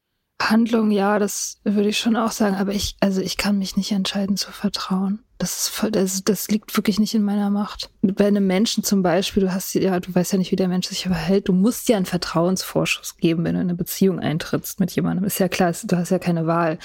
Handlung, 0.41 0.91
ja, 0.91 1.19
das 1.19 1.59
würde 1.63 1.89
ich 1.89 1.97
schon 1.97 2.15
auch 2.15 2.31
sagen. 2.31 2.55
Aber 2.55 2.73
ich, 2.73 2.95
also 2.99 3.21
ich 3.21 3.37
kann 3.37 3.57
mich 3.57 3.75
nicht 3.75 3.91
entscheiden 3.91 4.37
zu 4.37 4.51
vertrauen. 4.51 5.19
Das 5.39 5.57
ist 5.57 5.69
voll, 5.69 5.91
das, 5.91 6.23
das 6.23 6.47
liegt 6.47 6.75
wirklich 6.75 6.99
nicht 6.99 7.13
in 7.13 7.23
meiner 7.23 7.49
Macht. 7.49 7.89
Bei 8.01 8.27
einem 8.27 8.47
Menschen 8.47 8.83
zum 8.83 9.03
Beispiel, 9.03 9.43
du 9.43 9.53
hast 9.53 9.73
ja, 9.75 9.99
du 9.99 10.13
weißt 10.13 10.31
ja 10.31 10.37
nicht, 10.37 10.51
wie 10.51 10.55
der 10.55 10.67
Mensch 10.67 10.87
sich 10.87 11.03
verhält. 11.03 11.47
Du 11.47 11.53
musst 11.53 11.89
ja 11.89 11.97
einen 11.97 12.05
Vertrauensvorschuss 12.05 13.17
geben, 13.17 13.43
wenn 13.43 13.53
du 13.53 13.61
in 13.61 13.67
eine 13.67 13.75
Beziehung 13.75 14.19
eintrittst 14.19 14.79
mit 14.79 14.91
jemandem. 14.91 15.25
Ist 15.25 15.39
ja 15.39 15.47
klar, 15.47 15.73
du 15.83 15.97
hast 15.97 16.09
ja 16.09 16.19
keine 16.19 16.47
Wahl. 16.47 16.79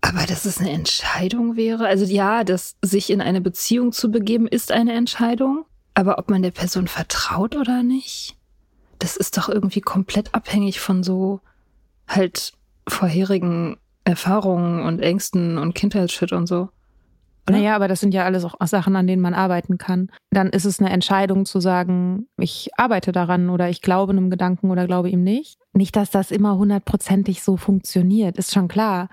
Aber 0.00 0.24
dass 0.26 0.44
es 0.44 0.58
eine 0.58 0.70
Entscheidung 0.70 1.56
wäre, 1.56 1.86
also 1.86 2.04
ja, 2.04 2.44
das 2.44 2.76
sich 2.82 3.10
in 3.10 3.20
eine 3.20 3.40
Beziehung 3.40 3.90
zu 3.92 4.10
begeben, 4.10 4.46
ist 4.46 4.70
eine 4.70 4.92
Entscheidung. 4.92 5.64
Aber 5.94 6.18
ob 6.18 6.30
man 6.30 6.42
der 6.42 6.52
Person 6.52 6.86
vertraut 6.86 7.56
oder 7.56 7.82
nicht, 7.82 8.36
das 9.00 9.16
ist 9.16 9.36
doch 9.36 9.48
irgendwie 9.48 9.80
komplett 9.80 10.34
abhängig 10.34 10.78
von 10.78 11.02
so 11.02 11.40
halt 12.08 12.52
vorherigen 12.88 13.76
Erfahrungen 14.04 14.82
und 14.82 15.00
Ängsten 15.00 15.58
und 15.58 15.74
Kindheitsshit 15.74 16.32
und 16.32 16.46
so. 16.46 16.70
Naja, 17.50 17.74
aber 17.74 17.88
das 17.88 18.00
sind 18.00 18.12
ja 18.12 18.24
alles 18.24 18.44
auch 18.44 18.54
Sachen, 18.66 18.94
an 18.96 19.06
denen 19.06 19.22
man 19.22 19.34
arbeiten 19.34 19.78
kann. 19.78 20.10
Dann 20.30 20.50
ist 20.50 20.64
es 20.64 20.80
eine 20.80 20.90
Entscheidung 20.90 21.46
zu 21.46 21.60
sagen, 21.60 22.26
ich 22.36 22.70
arbeite 22.76 23.12
daran 23.12 23.48
oder 23.48 23.70
ich 23.70 23.80
glaube 23.80 24.12
einem 24.12 24.30
Gedanken 24.30 24.70
oder 24.70 24.86
glaube 24.86 25.08
ihm 25.08 25.22
nicht. 25.22 25.58
Nicht, 25.72 25.96
dass 25.96 26.10
das 26.10 26.30
immer 26.30 26.58
hundertprozentig 26.58 27.42
so 27.42 27.56
funktioniert, 27.56 28.36
ist 28.36 28.52
schon 28.52 28.68
klar. 28.68 29.08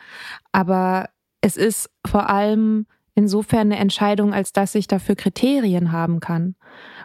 Aber 0.52 1.10
es 1.42 1.58
ist 1.58 1.90
vor 2.06 2.30
allem 2.30 2.88
insofern 3.14 3.72
eine 3.72 3.78
Entscheidung, 3.78 4.34
als 4.34 4.52
dass 4.52 4.76
ich 4.76 4.88
dafür 4.88 5.16
Kriterien 5.16 5.92
haben 5.92 6.20
kann. 6.20 6.56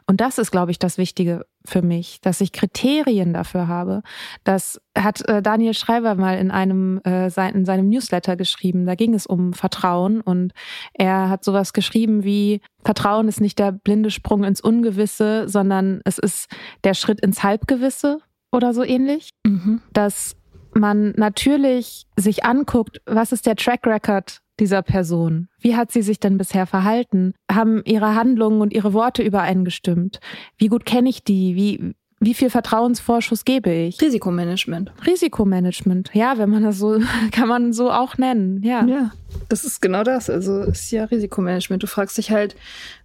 Und 0.06 0.20
das 0.20 0.38
ist, 0.38 0.50
glaube 0.50 0.70
ich, 0.70 0.78
das 0.78 0.98
Wichtige 0.98 1.44
für 1.64 1.82
mich, 1.82 2.20
dass 2.20 2.40
ich 2.40 2.52
Kriterien 2.52 3.32
dafür 3.32 3.68
habe. 3.68 4.02
Das 4.44 4.80
hat 4.96 5.26
äh, 5.28 5.42
Daniel 5.42 5.74
Schreiber 5.74 6.14
mal 6.14 6.38
in 6.38 6.50
einem 6.50 7.00
äh, 7.04 7.26
in 7.50 7.64
seinem 7.64 7.88
Newsletter 7.88 8.36
geschrieben. 8.36 8.86
Da 8.86 8.94
ging 8.94 9.14
es 9.14 9.26
um 9.26 9.52
Vertrauen 9.52 10.20
und 10.20 10.52
er 10.94 11.28
hat 11.28 11.44
sowas 11.44 11.72
geschrieben 11.72 12.24
wie 12.24 12.60
Vertrauen 12.84 13.28
ist 13.28 13.40
nicht 13.40 13.58
der 13.58 13.72
blinde 13.72 14.10
Sprung 14.10 14.44
ins 14.44 14.60
Ungewisse, 14.60 15.48
sondern 15.48 16.00
es 16.04 16.18
ist 16.18 16.48
der 16.84 16.94
Schritt 16.94 17.20
ins 17.20 17.42
Halbgewisse 17.42 18.18
oder 18.52 18.72
so 18.72 18.82
ähnlich. 18.82 19.30
Mhm. 19.46 19.82
Dass 19.92 20.36
man 20.72 21.12
natürlich 21.16 22.06
sich 22.16 22.44
anguckt, 22.44 23.00
was 23.06 23.32
ist 23.32 23.46
der 23.46 23.56
Track 23.56 23.86
Record 23.86 24.40
dieser 24.60 24.82
Person? 24.82 25.48
Wie 25.58 25.76
hat 25.76 25.90
sie 25.90 26.02
sich 26.02 26.20
denn 26.20 26.38
bisher 26.38 26.66
verhalten? 26.66 27.34
Haben 27.50 27.82
ihre 27.84 28.14
Handlungen 28.14 28.60
und 28.60 28.72
ihre 28.72 28.92
Worte 28.92 29.22
übereingestimmt? 29.22 30.20
Wie 30.58 30.68
gut 30.68 30.84
kenne 30.84 31.08
ich 31.08 31.24
die? 31.24 31.56
Wie, 31.56 31.94
wie 32.20 32.34
viel 32.34 32.50
Vertrauensvorschuss 32.50 33.46
gebe 33.46 33.72
ich? 33.72 34.00
Risikomanagement. 34.00 34.92
Risikomanagement, 35.06 36.10
ja, 36.12 36.36
wenn 36.36 36.50
man 36.50 36.62
das 36.62 36.78
so, 36.78 37.00
kann 37.32 37.48
man 37.48 37.72
so 37.72 37.90
auch 37.90 38.18
nennen, 38.18 38.62
ja. 38.62 38.84
Ja, 38.84 39.12
das 39.48 39.64
ist 39.64 39.80
genau 39.80 40.02
das. 40.04 40.28
Also 40.28 40.60
ist 40.62 40.90
ja 40.90 41.04
Risikomanagement. 41.04 41.82
Du 41.82 41.86
fragst 41.86 42.18
dich 42.18 42.30
halt, 42.30 42.56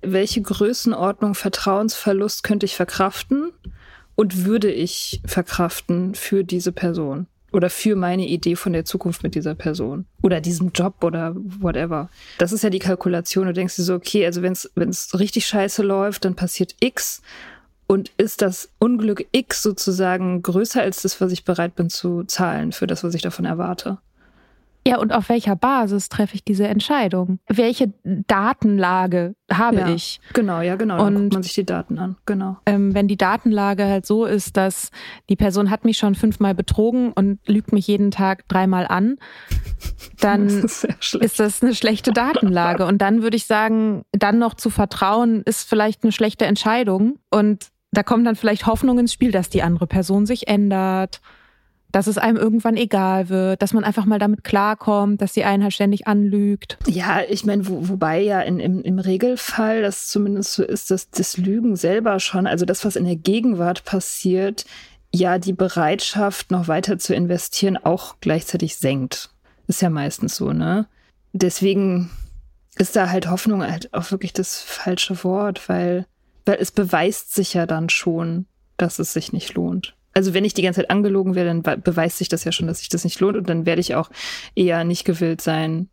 welche 0.01 0.41
Größenordnung 0.41 1.33
Vertrauensverlust 1.33 2.43
könnte 2.43 2.65
ich 2.65 2.75
verkraften 2.75 3.51
und 4.15 4.45
würde 4.45 4.71
ich 4.71 5.21
verkraften 5.25 6.13
für 6.13 6.43
diese 6.43 6.73
Person? 6.73 7.27
Oder 7.55 7.69
für 7.69 7.95
meine 7.95 8.27
Idee 8.27 8.57
von 8.57 8.73
der 8.73 8.83
Zukunft 8.83 9.23
mit 9.23 9.33
dieser 9.33 9.55
Person 9.55 10.05
oder 10.21 10.41
diesem 10.41 10.71
Job 10.73 11.03
oder 11.03 11.33
whatever. 11.35 12.09
Das 12.37 12.51
ist 12.51 12.63
ja 12.63 12.69
die 12.69 12.79
Kalkulation. 12.79 13.47
Du 13.47 13.53
denkst 13.53 13.77
dir 13.77 13.83
so, 13.83 13.95
okay, 13.95 14.25
also 14.25 14.41
wenn 14.41 14.51
es 14.51 15.17
richtig 15.17 15.47
scheiße 15.47 15.81
läuft, 15.81 16.25
dann 16.25 16.35
passiert 16.35 16.75
X 16.81 17.21
und 17.87 18.11
ist 18.17 18.41
das 18.41 18.69
Unglück 18.77 19.25
X 19.31 19.63
sozusagen 19.63 20.41
größer 20.41 20.81
als 20.81 21.01
das, 21.01 21.21
was 21.21 21.31
ich 21.31 21.45
bereit 21.45 21.75
bin 21.75 21.89
zu 21.89 22.25
zahlen 22.25 22.73
für 22.73 22.87
das, 22.87 23.03
was 23.05 23.13
ich 23.13 23.21
davon 23.21 23.45
erwarte. 23.45 23.99
Ja, 24.87 24.99
und 24.99 25.11
auf 25.11 25.29
welcher 25.29 25.55
Basis 25.55 26.09
treffe 26.09 26.35
ich 26.35 26.43
diese 26.43 26.67
Entscheidung? 26.67 27.39
Welche 27.47 27.91
Datenlage 28.03 29.35
habe 29.51 29.77
ja, 29.77 29.89
ich? 29.89 30.19
Genau, 30.33 30.61
ja, 30.61 30.75
genau. 30.75 31.03
Und, 31.03 31.13
Dann 31.13 31.23
guckt 31.23 31.33
man 31.33 31.43
sich 31.43 31.55
die 31.55 31.65
Daten 31.65 31.97
an. 31.97 32.17
Genau. 32.27 32.57
Ähm, 32.67 32.93
wenn 32.93 33.07
die 33.07 33.17
Datenlage 33.17 33.85
halt 33.85 34.05
so 34.05 34.25
ist, 34.25 34.57
dass 34.57 34.91
die 35.27 35.35
Person 35.35 35.71
hat 35.71 35.85
mich 35.85 35.97
schon 35.97 36.13
fünfmal 36.13 36.53
betrogen 36.53 37.13
und 37.13 37.39
lügt 37.47 37.73
mich 37.73 37.87
jeden 37.87 38.11
Tag 38.11 38.47
dreimal 38.47 38.85
an, 38.85 39.17
dann 40.19 40.61
das 40.61 40.83
ist, 40.83 41.15
ist 41.15 41.39
das 41.39 41.63
eine 41.63 41.73
schlechte 41.73 42.11
Datenlage. 42.11 42.85
Und 42.85 42.99
dann 42.99 43.23
würde 43.23 43.37
ich 43.37 43.47
sagen, 43.47 44.03
dann 44.11 44.37
noch 44.37 44.53
zu 44.53 44.69
vertrauen, 44.69 45.41
ist 45.45 45.67
vielleicht 45.67 46.03
eine 46.03 46.11
schlechte 46.11 46.45
Entscheidung. 46.45 47.17
Und 47.31 47.69
da 47.91 48.03
kommt 48.03 48.27
dann 48.27 48.35
vielleicht 48.35 48.67
Hoffnung 48.67 48.99
ins 48.99 49.13
Spiel, 49.13 49.31
dass 49.31 49.49
die 49.49 49.63
andere 49.63 49.87
Person 49.87 50.27
sich 50.27 50.47
ändert 50.47 51.21
dass 51.95 52.07
es 52.07 52.17
einem 52.17 52.35
irgendwann 52.35 52.75
egal 52.75 53.29
wird, 53.29 53.61
dass 53.61 53.71
man 53.71 53.85
einfach 53.85 54.03
mal 54.03 54.19
damit 54.19 54.43
klarkommt, 54.43 55.21
dass 55.21 55.31
die 55.31 55.45
einen 55.45 55.63
halt 55.63 55.71
ständig 55.71 56.07
anlügt. 56.07 56.77
Ja, 56.87 57.21
ich 57.21 57.45
meine, 57.45 57.69
wo, 57.69 57.87
wobei 57.87 58.19
ja 58.19 58.41
in, 58.41 58.59
im, 58.59 58.81
im 58.81 58.99
Regelfall 58.99 59.81
das 59.81 60.07
zumindest 60.07 60.55
so 60.55 60.65
ist, 60.65 60.91
dass 60.91 61.09
das 61.09 61.37
Lügen 61.37 61.77
selber 61.77 62.19
schon, 62.19 62.47
also 62.47 62.65
das, 62.65 62.83
was 62.83 62.97
in 62.97 63.05
der 63.05 63.15
Gegenwart 63.15 63.85
passiert, 63.85 64.65
ja 65.13 65.39
die 65.39 65.53
Bereitschaft, 65.53 66.51
noch 66.51 66.67
weiter 66.67 66.99
zu 66.99 67.15
investieren, 67.15 67.77
auch 67.77 68.17
gleichzeitig 68.19 68.75
senkt. 68.75 69.29
Ist 69.67 69.81
ja 69.81 69.89
meistens 69.89 70.35
so, 70.35 70.51
ne? 70.51 70.87
Deswegen 71.31 72.09
ist 72.77 72.97
da 72.97 73.09
halt 73.09 73.29
Hoffnung 73.29 73.63
halt 73.63 73.93
auch 73.93 74.11
wirklich 74.11 74.33
das 74.33 74.59
falsche 74.59 75.23
Wort, 75.23 75.69
weil, 75.69 76.07
weil 76.45 76.57
es 76.59 76.71
beweist 76.71 77.33
sich 77.33 77.53
ja 77.53 77.65
dann 77.65 77.87
schon, 77.87 78.47
dass 78.75 78.99
es 78.99 79.13
sich 79.13 79.31
nicht 79.31 79.53
lohnt 79.53 79.95
also 80.15 80.33
wenn 80.33 80.45
ich 80.45 80.53
die 80.53 80.61
ganze 80.61 80.81
Zeit 80.81 80.89
angelogen 80.89 81.35
werde, 81.35 81.49
dann 81.49 81.81
beweist 81.81 82.17
sich 82.17 82.29
das 82.29 82.45
ja 82.45 82.51
schon, 82.51 82.67
dass 82.67 82.79
sich 82.79 82.89
das 82.89 83.03
nicht 83.03 83.19
lohnt 83.19 83.37
und 83.37 83.49
dann 83.49 83.65
werde 83.65 83.81
ich 83.81 83.95
auch 83.95 84.09
eher 84.55 84.83
nicht 84.85 85.03
gewillt 85.05 85.41
sein, 85.41 85.89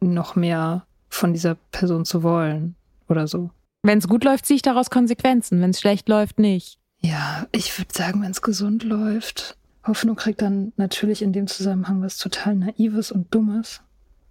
noch 0.00 0.34
mehr 0.34 0.86
von 1.10 1.32
dieser 1.32 1.56
Person 1.70 2.04
zu 2.04 2.22
wollen 2.22 2.74
oder 3.08 3.28
so. 3.28 3.50
Wenn 3.82 3.98
es 3.98 4.08
gut 4.08 4.24
läuft, 4.24 4.46
ziehe 4.46 4.56
ich 4.56 4.62
daraus 4.62 4.90
Konsequenzen. 4.90 5.60
Wenn 5.60 5.70
es 5.70 5.80
schlecht 5.80 6.08
läuft, 6.08 6.38
nicht. 6.38 6.78
Ja, 7.00 7.46
ich 7.52 7.78
würde 7.78 7.92
sagen, 7.92 8.22
wenn 8.22 8.30
es 8.30 8.42
gesund 8.42 8.82
läuft. 8.82 9.56
Hoffnung 9.86 10.16
kriegt 10.16 10.42
dann 10.42 10.72
natürlich 10.76 11.22
in 11.22 11.32
dem 11.32 11.46
Zusammenhang 11.46 12.02
was 12.02 12.18
total 12.18 12.56
Naives 12.56 13.12
und 13.12 13.34
Dummes. 13.34 13.82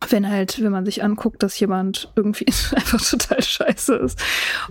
Wenn 0.10 0.30
halt, 0.30 0.62
wenn 0.64 0.72
man 0.72 0.86
sich 0.86 1.04
anguckt, 1.04 1.44
dass 1.44 1.60
jemand 1.60 2.12
irgendwie 2.16 2.46
einfach 2.76 3.02
total 3.02 3.44
scheiße 3.44 3.96
ist 3.96 4.20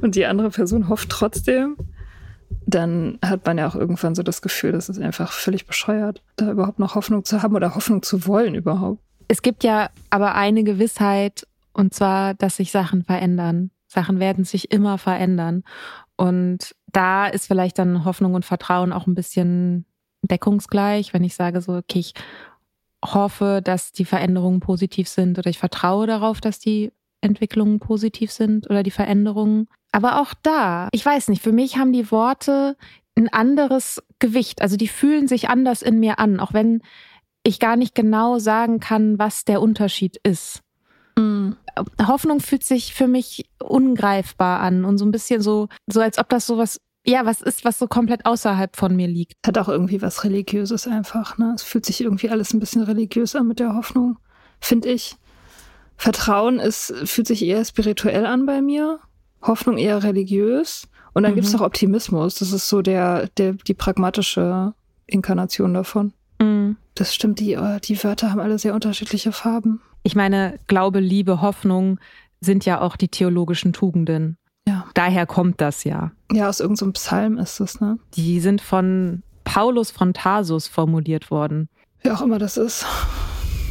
und 0.01 0.15
die 0.15 0.27
andere 0.27 0.51
Person 0.51 0.89
hofft 0.89 1.11
trotzdem, 1.11 1.77
dann 2.67 3.19
hat 3.25 3.47
man 3.47 3.59
ja 3.59 3.69
auch 3.69 3.75
irgendwann 3.75 4.15
so 4.15 4.23
das 4.23 4.43
Gefühl, 4.43 4.73
das 4.73 4.89
ist 4.89 5.01
einfach 5.01 5.33
völlig 5.33 5.67
bescheuert, 5.67 6.23
da 6.37 6.51
überhaupt 6.51 6.79
noch 6.79 6.95
Hoffnung 6.95 7.25
zu 7.25 7.43
haben 7.43 7.55
oder 7.55 7.75
Hoffnung 7.75 8.03
zu 8.03 8.27
wollen 8.27 8.55
überhaupt. 8.55 9.01
Es 9.29 9.43
gibt 9.43 9.65
ja 9.65 9.91
aber 10.11 10.35
eine 10.35 10.65
Gewissheit, 10.65 11.47
und 11.73 11.95
zwar, 11.95 12.35
dass 12.35 12.57
sich 12.57 12.71
Sachen 12.73 13.05
verändern. 13.05 13.71
Sachen 13.87 14.21
werden 14.21 14.45
sich 14.45 14.71
immer 14.71 14.99
verändern. 14.99 15.65
Und 16.17 16.75
da 16.93 17.27
ist 17.27 17.47
vielleicht 17.47 17.79
dann 17.79 18.05
Hoffnung 18.05 18.35
und 18.35 18.45
Vertrauen 18.45 18.93
auch 18.93 19.07
ein 19.07 19.15
bisschen 19.15 19.87
deckungsgleich, 20.23 21.15
wenn 21.15 21.25
ich 21.25 21.35
sage 21.35 21.61
so, 21.61 21.75
okay, 21.75 22.01
ich 22.01 22.15
hoffe, 23.05 23.61
dass 23.63 23.93
die 23.93 24.05
Veränderungen 24.05 24.61
positiv 24.61 25.09
sind 25.09 25.39
oder 25.39 25.49
ich 25.49 25.59
vertraue 25.59 26.07
darauf, 26.07 26.41
dass 26.41 26.59
die 26.59 26.93
Entwicklungen 27.21 27.79
positiv 27.79 28.33
sind 28.33 28.69
oder 28.69 28.83
die 28.83 28.91
Veränderungen. 28.91 29.69
Aber 29.93 30.21
auch 30.21 30.35
da, 30.43 30.89
ich 30.93 31.05
weiß 31.05 31.29
nicht, 31.29 31.43
für 31.43 31.53
mich 31.53 31.79
haben 31.79 31.93
die 31.93 32.11
Worte 32.11 32.77
ein 33.17 33.29
anderes 33.29 34.03
Gewicht. 34.19 34.63
Also 34.63 34.77
die 34.77 34.89
fühlen 34.89 35.29
sich 35.29 35.49
anders 35.49 35.83
in 35.83 35.99
mir 35.99 36.19
an, 36.19 36.41
auch 36.41 36.53
wenn 36.53 36.83
ich 37.43 37.59
gar 37.59 37.77
nicht 37.77 37.95
genau 37.95 38.39
sagen 38.39 38.81
kann, 38.81 39.19
was 39.19 39.45
der 39.45 39.61
Unterschied 39.61 40.19
ist. 40.23 40.63
Mhm. 41.17 41.57
Hoffnung 42.07 42.41
fühlt 42.41 42.65
sich 42.65 42.95
für 42.95 43.09
mich 43.09 43.49
ungreifbar 43.63 44.61
an 44.61 44.85
und 44.85 44.99
so 44.99 45.05
ein 45.05 45.11
bisschen 45.11 45.41
so, 45.41 45.69
so 45.87 46.01
als 46.01 46.19
ob 46.19 46.29
das 46.29 46.47
sowas, 46.47 46.81
ja, 47.07 47.25
was 47.25 47.41
ist, 47.41 47.65
was 47.65 47.79
so 47.79 47.87
komplett 47.87 48.27
außerhalb 48.27 48.77
von 48.77 48.95
mir 48.95 49.09
liegt. 49.09 49.35
Hat 49.47 49.59
auch 49.59 49.69
irgendwie 49.69 50.03
was 50.03 50.25
Religiöses 50.25 50.87
einfach, 50.87 51.39
ne? 51.39 51.53
Es 51.55 51.63
fühlt 51.63 51.87
sich 51.87 52.01
irgendwie 52.01 52.31
alles 52.31 52.53
ein 52.53 52.61
bisschen 52.61 52.83
religiös 52.83 53.35
an 53.35 53.47
mit 53.47 53.61
der 53.61 53.75
Hoffnung, 53.75 54.19
finde 54.61 54.91
ich. 54.91 55.17
Vertrauen 55.97 56.61
ist, 56.61 56.93
fühlt 57.05 57.27
sich 57.27 57.45
eher 57.45 57.65
spirituell 57.65 58.27
an 58.27 58.47
bei 58.47 58.61
mir, 58.61 59.01
Hoffnung 59.43 59.79
eher 59.79 60.03
religiös 60.03 60.89
Und 61.15 61.23
dann 61.23 61.33
mhm. 61.33 61.37
gibt 61.37 61.47
es 61.49 61.53
noch 61.53 61.63
Optimismus. 61.63 62.37
Das 62.37 62.53
ist 62.53 62.69
so 62.69 62.83
der, 62.83 63.29
der, 63.39 63.55
die 63.55 63.75
pragmatische 63.75 64.75
Inkarnation 65.07 65.75
davon. 65.75 66.13
Mhm. 66.41 66.77
Das 66.95 67.15
stimmt, 67.15 67.41
die, 67.41 67.55
äh, 67.55 67.81
die 67.81 68.03
Wörter 68.03 68.31
haben 68.31 68.41
alle 68.41 68.59
sehr 68.59 68.75
unterschiedliche 68.75 69.33
Farben. 69.33 69.81
Ich 70.03 70.15
meine, 70.15 70.59
Glaube, 70.67 71.01
Liebe, 71.01 71.41
Hoffnung 71.41 71.99
sind 72.41 72.65
ja 72.65 72.81
auch 72.81 72.97
die 72.97 73.09
theologischen 73.09 73.73
Tugenden. 73.73 74.37
Ja. 74.67 74.85
Daher 74.95 75.27
kommt 75.27 75.61
das 75.61 75.85
ja. 75.85 76.13
Ja, 76.31 76.49
aus 76.49 76.61
irgendeinem 76.61 76.89
so 76.89 76.93
Psalm 76.93 77.39
ist 77.39 77.59
das, 77.59 77.81
ne? 77.81 77.99
Die 78.15 78.39
sind 78.39 78.61
von 78.61 79.23
Paulus 79.45 79.91
von 79.91 80.13
Tarsus 80.13 80.69
formuliert 80.69 81.31
worden. 81.31 81.69
Wie 82.03 82.11
auch 82.11 82.21
immer 82.21 82.39
das 82.39 82.57
ist. 82.57 82.87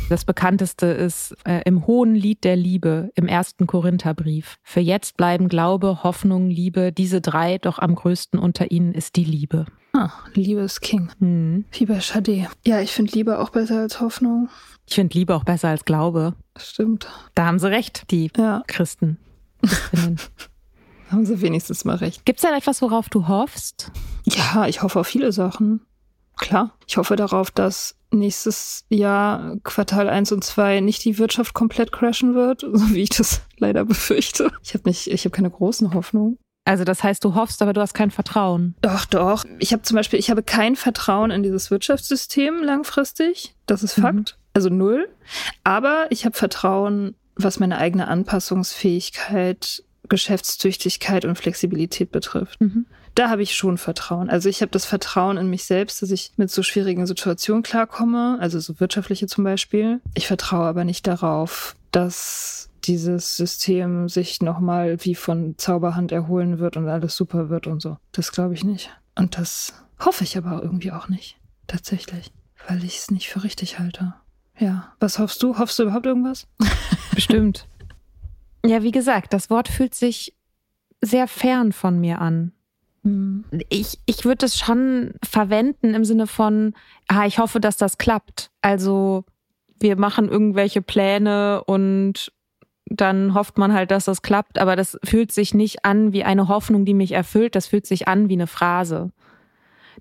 Das 0.09 0.23
bekannteste 0.23 0.85
ist 0.85 1.35
äh, 1.43 1.61
im 1.65 1.85
Hohen 1.85 2.15
Lied 2.15 2.45
der 2.45 2.55
Liebe 2.55 3.11
im 3.15 3.27
ersten 3.27 3.67
Korintherbrief. 3.67 4.57
Für 4.63 4.79
jetzt 4.79 5.17
bleiben 5.17 5.49
Glaube, 5.49 6.01
Hoffnung, 6.03 6.49
Liebe, 6.49 6.93
diese 6.93 7.19
drei, 7.19 7.57
doch 7.57 7.77
am 7.79 7.95
größten 7.95 8.39
unter 8.39 8.71
ihnen 8.71 8.93
ist 8.93 9.17
die 9.17 9.25
Liebe. 9.25 9.65
Ah, 9.91 10.11
Liebe 10.33 10.61
ist 10.61 10.79
King. 10.79 11.09
Hm. 11.19 11.65
Wie 11.71 11.85
bei 11.85 11.99
Schade. 11.99 12.47
Ja, 12.65 12.79
ich 12.79 12.91
finde 12.93 13.11
Liebe 13.11 13.37
auch 13.39 13.49
besser 13.49 13.81
als 13.81 13.99
Hoffnung. 13.99 14.47
Ich 14.87 14.95
finde 14.95 15.17
Liebe 15.17 15.35
auch 15.35 15.43
besser 15.43 15.69
als 15.69 15.83
Glaube. 15.83 16.35
Stimmt. 16.57 17.09
Da 17.35 17.45
haben 17.45 17.59
sie 17.59 17.69
recht, 17.69 18.09
die 18.09 18.31
ja. 18.37 18.63
Christen. 18.67 19.17
haben 21.11 21.25
sie 21.25 21.41
wenigstens 21.41 21.83
mal 21.83 21.97
recht. 21.97 22.25
Gibt 22.25 22.39
es 22.39 22.43
denn 22.43 22.53
etwas, 22.53 22.81
worauf 22.81 23.09
du 23.09 23.27
hoffst? 23.27 23.91
Ja, 24.23 24.67
ich 24.67 24.83
hoffe 24.83 25.01
auf 25.01 25.07
viele 25.07 25.33
Sachen. 25.33 25.81
Klar. 26.37 26.71
Ich 26.87 26.95
hoffe 26.95 27.17
darauf, 27.17 27.51
dass 27.51 27.96
nächstes 28.11 28.85
Jahr 28.89 29.57
Quartal 29.63 30.09
1 30.09 30.31
und 30.31 30.43
2 30.43 30.79
nicht 30.81 31.03
die 31.05 31.17
Wirtschaft 31.17 31.53
komplett 31.53 31.91
crashen 31.91 32.35
wird, 32.35 32.61
so 32.71 32.93
wie 32.93 33.03
ich 33.03 33.09
das 33.09 33.41
leider 33.57 33.85
befürchte. 33.85 34.51
Ich 34.63 34.73
habe 34.73 34.87
nicht, 34.87 35.07
ich 35.07 35.25
habe 35.25 35.35
keine 35.35 35.49
großen 35.49 35.93
Hoffnungen. 35.93 36.37
Also 36.65 36.83
das 36.83 37.01
heißt, 37.01 37.23
du 37.23 37.33
hoffst, 37.33 37.61
aber 37.61 37.71
du 37.71 37.79
hast 37.79 37.93
kein 37.93 38.11
Vertrauen. 38.11 38.75
Doch, 38.81 39.05
doch. 39.05 39.45
Ich 39.59 39.71
habe 39.71 39.83
zum 39.83 39.95
Beispiel, 39.95 40.19
ich 40.19 40.29
habe 40.29 40.43
kein 40.43 40.75
Vertrauen 40.75 41.31
in 41.31 41.41
dieses 41.41 41.71
Wirtschaftssystem 41.71 42.61
langfristig. 42.61 43.55
Das 43.67 43.83
ist 43.83 43.93
Fakt. 43.93 44.37
Mhm. 44.37 44.43
Also 44.53 44.69
null. 44.69 45.07
Aber 45.63 46.07
ich 46.09 46.25
habe 46.25 46.35
Vertrauen, 46.35 47.15
was 47.37 47.59
meine 47.59 47.77
eigene 47.77 48.09
Anpassungsfähigkeit, 48.09 49.83
Geschäftstüchtigkeit 50.09 51.25
und 51.25 51.35
Flexibilität 51.37 52.11
betrifft. 52.11 52.59
Mhm 52.61 52.85
da 53.17 53.29
habe 53.29 53.41
ich 53.41 53.55
schon 53.55 53.77
Vertrauen. 53.77 54.29
Also 54.29 54.47
ich 54.47 54.61
habe 54.61 54.71
das 54.71 54.85
Vertrauen 54.85 55.37
in 55.37 55.49
mich 55.49 55.63
selbst, 55.63 56.01
dass 56.01 56.11
ich 56.11 56.33
mit 56.37 56.51
so 56.51 56.61
schwierigen 56.61 57.07
Situationen 57.07 57.63
klarkomme, 57.63 58.37
also 58.39 58.59
so 58.59 58.79
wirtschaftliche 58.79 59.25
zum 59.25 59.43
Beispiel. 59.43 60.01
Ich 60.13 60.27
vertraue 60.27 60.67
aber 60.67 60.83
nicht 60.83 61.07
darauf, 61.07 61.75
dass 61.91 62.69
dieses 62.83 63.35
System 63.35 64.07
sich 64.07 64.41
nochmal 64.41 64.97
wie 65.03 65.15
von 65.15 65.55
Zauberhand 65.57 66.11
erholen 66.11 66.59
wird 66.59 66.77
und 66.77 66.87
alles 66.87 67.15
super 67.15 67.49
wird 67.49 67.65
und 67.65 67.81
so. 67.81 67.97
Das 68.11 68.31
glaube 68.31 68.53
ich 68.53 68.63
nicht. 68.63 68.91
Und 69.15 69.37
das 69.37 69.73
hoffe 69.99 70.23
ich 70.23 70.37
aber 70.37 70.61
irgendwie 70.61 70.91
auch 70.91 71.09
nicht. 71.09 71.37
Tatsächlich. 71.65 72.31
Weil 72.67 72.83
ich 72.83 72.97
es 72.97 73.11
nicht 73.11 73.29
für 73.29 73.43
richtig 73.43 73.79
halte. 73.79 74.13
Ja. 74.59 74.93
Was 74.99 75.17
hoffst 75.17 75.41
du? 75.41 75.57
Hoffst 75.57 75.79
du 75.79 75.83
überhaupt 75.83 76.05
irgendwas? 76.05 76.47
Bestimmt. 77.15 77.67
Ja, 78.67 78.83
wie 78.83 78.91
gesagt, 78.91 79.33
das 79.33 79.49
Wort 79.49 79.67
fühlt 79.67 79.95
sich 79.95 80.35
sehr 81.01 81.27
fern 81.27 81.71
von 81.71 81.99
mir 81.99 82.19
an. 82.19 82.51
Hm. 83.03 83.45
Ich, 83.69 83.99
ich 84.05 84.25
würde 84.25 84.45
es 84.45 84.57
schon 84.57 85.13
verwenden 85.23 85.93
im 85.93 86.05
Sinne 86.05 86.27
von, 86.27 86.73
ah, 87.07 87.25
ich 87.25 87.39
hoffe, 87.39 87.59
dass 87.59 87.77
das 87.77 87.97
klappt. 87.97 88.51
Also 88.61 89.25
wir 89.79 89.97
machen 89.97 90.27
irgendwelche 90.27 90.81
Pläne 90.81 91.63
und 91.65 92.31
dann 92.89 93.33
hofft 93.33 93.57
man 93.57 93.73
halt, 93.73 93.91
dass 93.91 94.05
das 94.05 94.21
klappt, 94.21 94.59
aber 94.59 94.75
das 94.75 94.97
fühlt 95.03 95.31
sich 95.31 95.53
nicht 95.53 95.83
an 95.85 96.13
wie 96.13 96.23
eine 96.23 96.47
Hoffnung, 96.47 96.85
die 96.85 96.93
mich 96.93 97.11
erfüllt, 97.11 97.55
das 97.55 97.67
fühlt 97.67 97.85
sich 97.85 98.07
an 98.07 98.29
wie 98.29 98.33
eine 98.33 98.47
Phrase. 98.47 99.11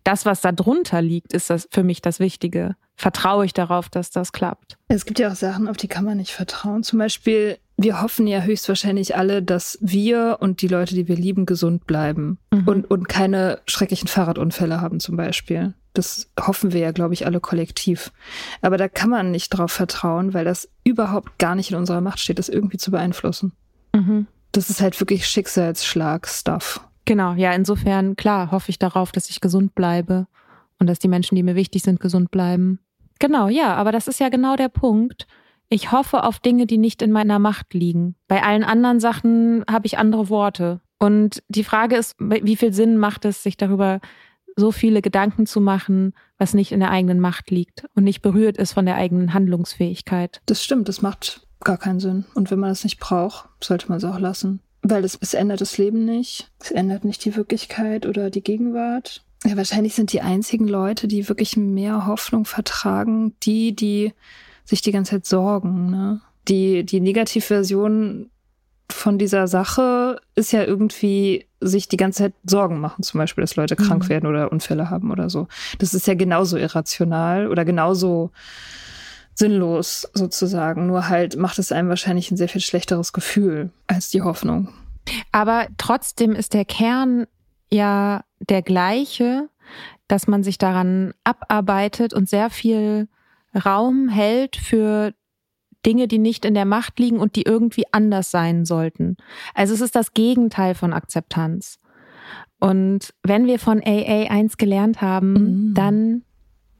Das, 0.04 0.24
was 0.24 0.40
da 0.40 0.52
drunter 0.52 1.02
liegt, 1.02 1.32
ist 1.32 1.50
das 1.50 1.68
für 1.70 1.82
mich 1.82 2.00
das 2.00 2.20
Wichtige. 2.20 2.76
Vertraue 2.96 3.44
ich 3.44 3.52
darauf, 3.54 3.88
dass 3.88 4.10
das 4.10 4.32
klappt? 4.32 4.78
Es 4.88 5.04
gibt 5.04 5.18
ja 5.18 5.30
auch 5.30 5.34
Sachen, 5.34 5.68
auf 5.68 5.76
die 5.76 5.88
kann 5.88 6.04
man 6.04 6.16
nicht 6.18 6.32
vertrauen. 6.32 6.82
Zum 6.82 6.98
Beispiel 6.98 7.58
wir 7.76 8.00
hoffen 8.00 8.26
ja 8.26 8.40
höchstwahrscheinlich 8.40 9.16
alle, 9.16 9.42
dass 9.42 9.78
wir 9.80 10.38
und 10.40 10.62
die 10.62 10.68
Leute, 10.68 10.94
die 10.94 11.08
wir 11.08 11.16
lieben, 11.16 11.44
gesund 11.44 11.86
bleiben 11.86 12.38
mhm. 12.50 12.66
und, 12.66 12.90
und 12.90 13.08
keine 13.08 13.60
schrecklichen 13.66 14.08
Fahrradunfälle 14.08 14.80
haben 14.80 14.98
zum 14.98 15.16
Beispiel. 15.16 15.74
Das 15.92 16.30
hoffen 16.40 16.72
wir 16.72 16.80
ja, 16.80 16.92
glaube 16.92 17.14
ich, 17.14 17.26
alle 17.26 17.40
kollektiv. 17.40 18.12
Aber 18.62 18.76
da 18.76 18.88
kann 18.88 19.10
man 19.10 19.30
nicht 19.30 19.50
drauf 19.50 19.72
vertrauen, 19.72 20.34
weil 20.34 20.44
das 20.44 20.68
überhaupt 20.84 21.38
gar 21.38 21.54
nicht 21.54 21.70
in 21.70 21.76
unserer 21.76 22.00
Macht 22.00 22.18
steht, 22.18 22.38
das 22.38 22.48
irgendwie 22.48 22.78
zu 22.78 22.90
beeinflussen. 22.90 23.52
Mhm. 23.94 24.26
Das 24.52 24.70
ist 24.70 24.80
halt 24.80 24.98
wirklich 25.00 25.26
Schicksalsschlag-Stuff. 25.26 26.80
Genau, 27.04 27.34
ja, 27.34 27.52
insofern, 27.52 28.16
klar, 28.16 28.50
hoffe 28.50 28.70
ich 28.70 28.78
darauf, 28.78 29.12
dass 29.12 29.30
ich 29.30 29.40
gesund 29.40 29.74
bleibe 29.74 30.26
und 30.78 30.86
dass 30.86 30.98
die 30.98 31.08
Menschen, 31.08 31.36
die 31.36 31.42
mir 31.42 31.54
wichtig 31.54 31.82
sind, 31.82 32.00
gesund 32.00 32.30
bleiben. 32.30 32.80
Genau, 33.18 33.48
ja, 33.48 33.74
aber 33.74 33.92
das 33.92 34.08
ist 34.08 34.20
ja 34.20 34.28
genau 34.28 34.56
der 34.56 34.68
Punkt 34.68 35.26
ich 35.68 35.92
hoffe 35.92 36.24
auf 36.24 36.38
Dinge, 36.38 36.66
die 36.66 36.78
nicht 36.78 37.02
in 37.02 37.12
meiner 37.12 37.38
Macht 37.38 37.74
liegen. 37.74 38.14
Bei 38.28 38.42
allen 38.42 38.64
anderen 38.64 39.00
Sachen 39.00 39.64
habe 39.70 39.86
ich 39.86 39.98
andere 39.98 40.28
Worte. 40.28 40.80
Und 40.98 41.42
die 41.48 41.64
Frage 41.64 41.96
ist, 41.96 42.14
wie 42.18 42.56
viel 42.56 42.72
Sinn 42.72 42.96
macht 42.96 43.24
es, 43.24 43.42
sich 43.42 43.56
darüber 43.56 44.00
so 44.56 44.72
viele 44.72 45.02
Gedanken 45.02 45.46
zu 45.46 45.60
machen, 45.60 46.14
was 46.38 46.54
nicht 46.54 46.72
in 46.72 46.80
der 46.80 46.90
eigenen 46.90 47.20
Macht 47.20 47.50
liegt 47.50 47.84
und 47.94 48.04
nicht 48.04 48.22
berührt 48.22 48.56
ist 48.56 48.72
von 48.72 48.86
der 48.86 48.96
eigenen 48.96 49.34
Handlungsfähigkeit. 49.34 50.40
Das 50.46 50.64
stimmt, 50.64 50.88
das 50.88 51.02
macht 51.02 51.46
gar 51.60 51.76
keinen 51.76 52.00
Sinn. 52.00 52.24
Und 52.34 52.50
wenn 52.50 52.58
man 52.58 52.70
es 52.70 52.84
nicht 52.84 52.98
braucht, 52.98 53.48
sollte 53.62 53.88
man 53.88 53.98
es 53.98 54.04
auch 54.04 54.18
lassen. 54.18 54.60
Weil 54.82 55.04
es, 55.04 55.18
es 55.20 55.34
ändert 55.34 55.60
das 55.60 55.78
Leben 55.78 56.04
nicht. 56.04 56.50
Es 56.58 56.70
ändert 56.70 57.04
nicht 57.04 57.24
die 57.24 57.36
Wirklichkeit 57.36 58.06
oder 58.06 58.30
die 58.30 58.42
Gegenwart. 58.42 59.24
Ja, 59.44 59.56
wahrscheinlich 59.56 59.94
sind 59.94 60.12
die 60.12 60.22
einzigen 60.22 60.68
Leute, 60.68 61.08
die 61.08 61.28
wirklich 61.28 61.56
mehr 61.56 62.06
Hoffnung 62.06 62.44
vertragen, 62.46 63.34
die, 63.42 63.76
die 63.76 64.12
sich 64.66 64.82
die 64.82 64.92
ganze 64.92 65.12
Zeit 65.12 65.26
sorgen. 65.26 65.90
Ne? 65.90 66.20
Die, 66.48 66.84
die 66.84 67.00
Negativversion 67.00 68.30
von 68.90 69.18
dieser 69.18 69.46
Sache 69.48 70.20
ist 70.34 70.52
ja 70.52 70.62
irgendwie 70.62 71.46
sich 71.60 71.88
die 71.88 71.96
ganze 71.96 72.24
Zeit 72.24 72.34
Sorgen 72.44 72.80
machen, 72.80 73.02
zum 73.02 73.18
Beispiel, 73.18 73.42
dass 73.42 73.56
Leute 73.56 73.74
krank 73.74 74.04
mhm. 74.04 74.08
werden 74.08 74.26
oder 74.28 74.52
Unfälle 74.52 74.90
haben 74.90 75.10
oder 75.10 75.30
so. 75.30 75.48
Das 75.78 75.94
ist 75.94 76.06
ja 76.06 76.14
genauso 76.14 76.56
irrational 76.56 77.48
oder 77.48 77.64
genauso 77.64 78.30
sinnlos 79.34 80.08
sozusagen. 80.14 80.86
Nur 80.86 81.08
halt 81.08 81.36
macht 81.36 81.58
es 81.58 81.72
einem 81.72 81.88
wahrscheinlich 81.88 82.30
ein 82.30 82.36
sehr 82.36 82.48
viel 82.48 82.60
schlechteres 82.60 83.12
Gefühl 83.12 83.70
als 83.86 84.08
die 84.10 84.22
Hoffnung. 84.22 84.68
Aber 85.32 85.66
trotzdem 85.78 86.32
ist 86.32 86.54
der 86.54 86.64
Kern 86.64 87.26
ja 87.70 88.24
der 88.40 88.62
gleiche, 88.62 89.48
dass 90.08 90.26
man 90.26 90.42
sich 90.42 90.58
daran 90.58 91.12
abarbeitet 91.24 92.14
und 92.14 92.28
sehr 92.28 92.50
viel 92.50 93.08
Raum 93.64 94.08
hält 94.08 94.56
für 94.56 95.12
Dinge, 95.84 96.08
die 96.08 96.18
nicht 96.18 96.44
in 96.44 96.54
der 96.54 96.64
Macht 96.64 96.98
liegen 96.98 97.18
und 97.18 97.36
die 97.36 97.42
irgendwie 97.42 97.84
anders 97.92 98.30
sein 98.30 98.64
sollten. 98.64 99.16
Also 99.54 99.74
es 99.74 99.80
ist 99.80 99.94
das 99.94 100.12
Gegenteil 100.12 100.74
von 100.74 100.92
Akzeptanz. 100.92 101.78
Und 102.58 103.14
wenn 103.22 103.46
wir 103.46 103.58
von 103.58 103.82
AA 103.84 104.30
eins 104.30 104.56
gelernt 104.56 105.00
haben, 105.00 105.32
mhm. 105.32 105.74
dann 105.74 106.22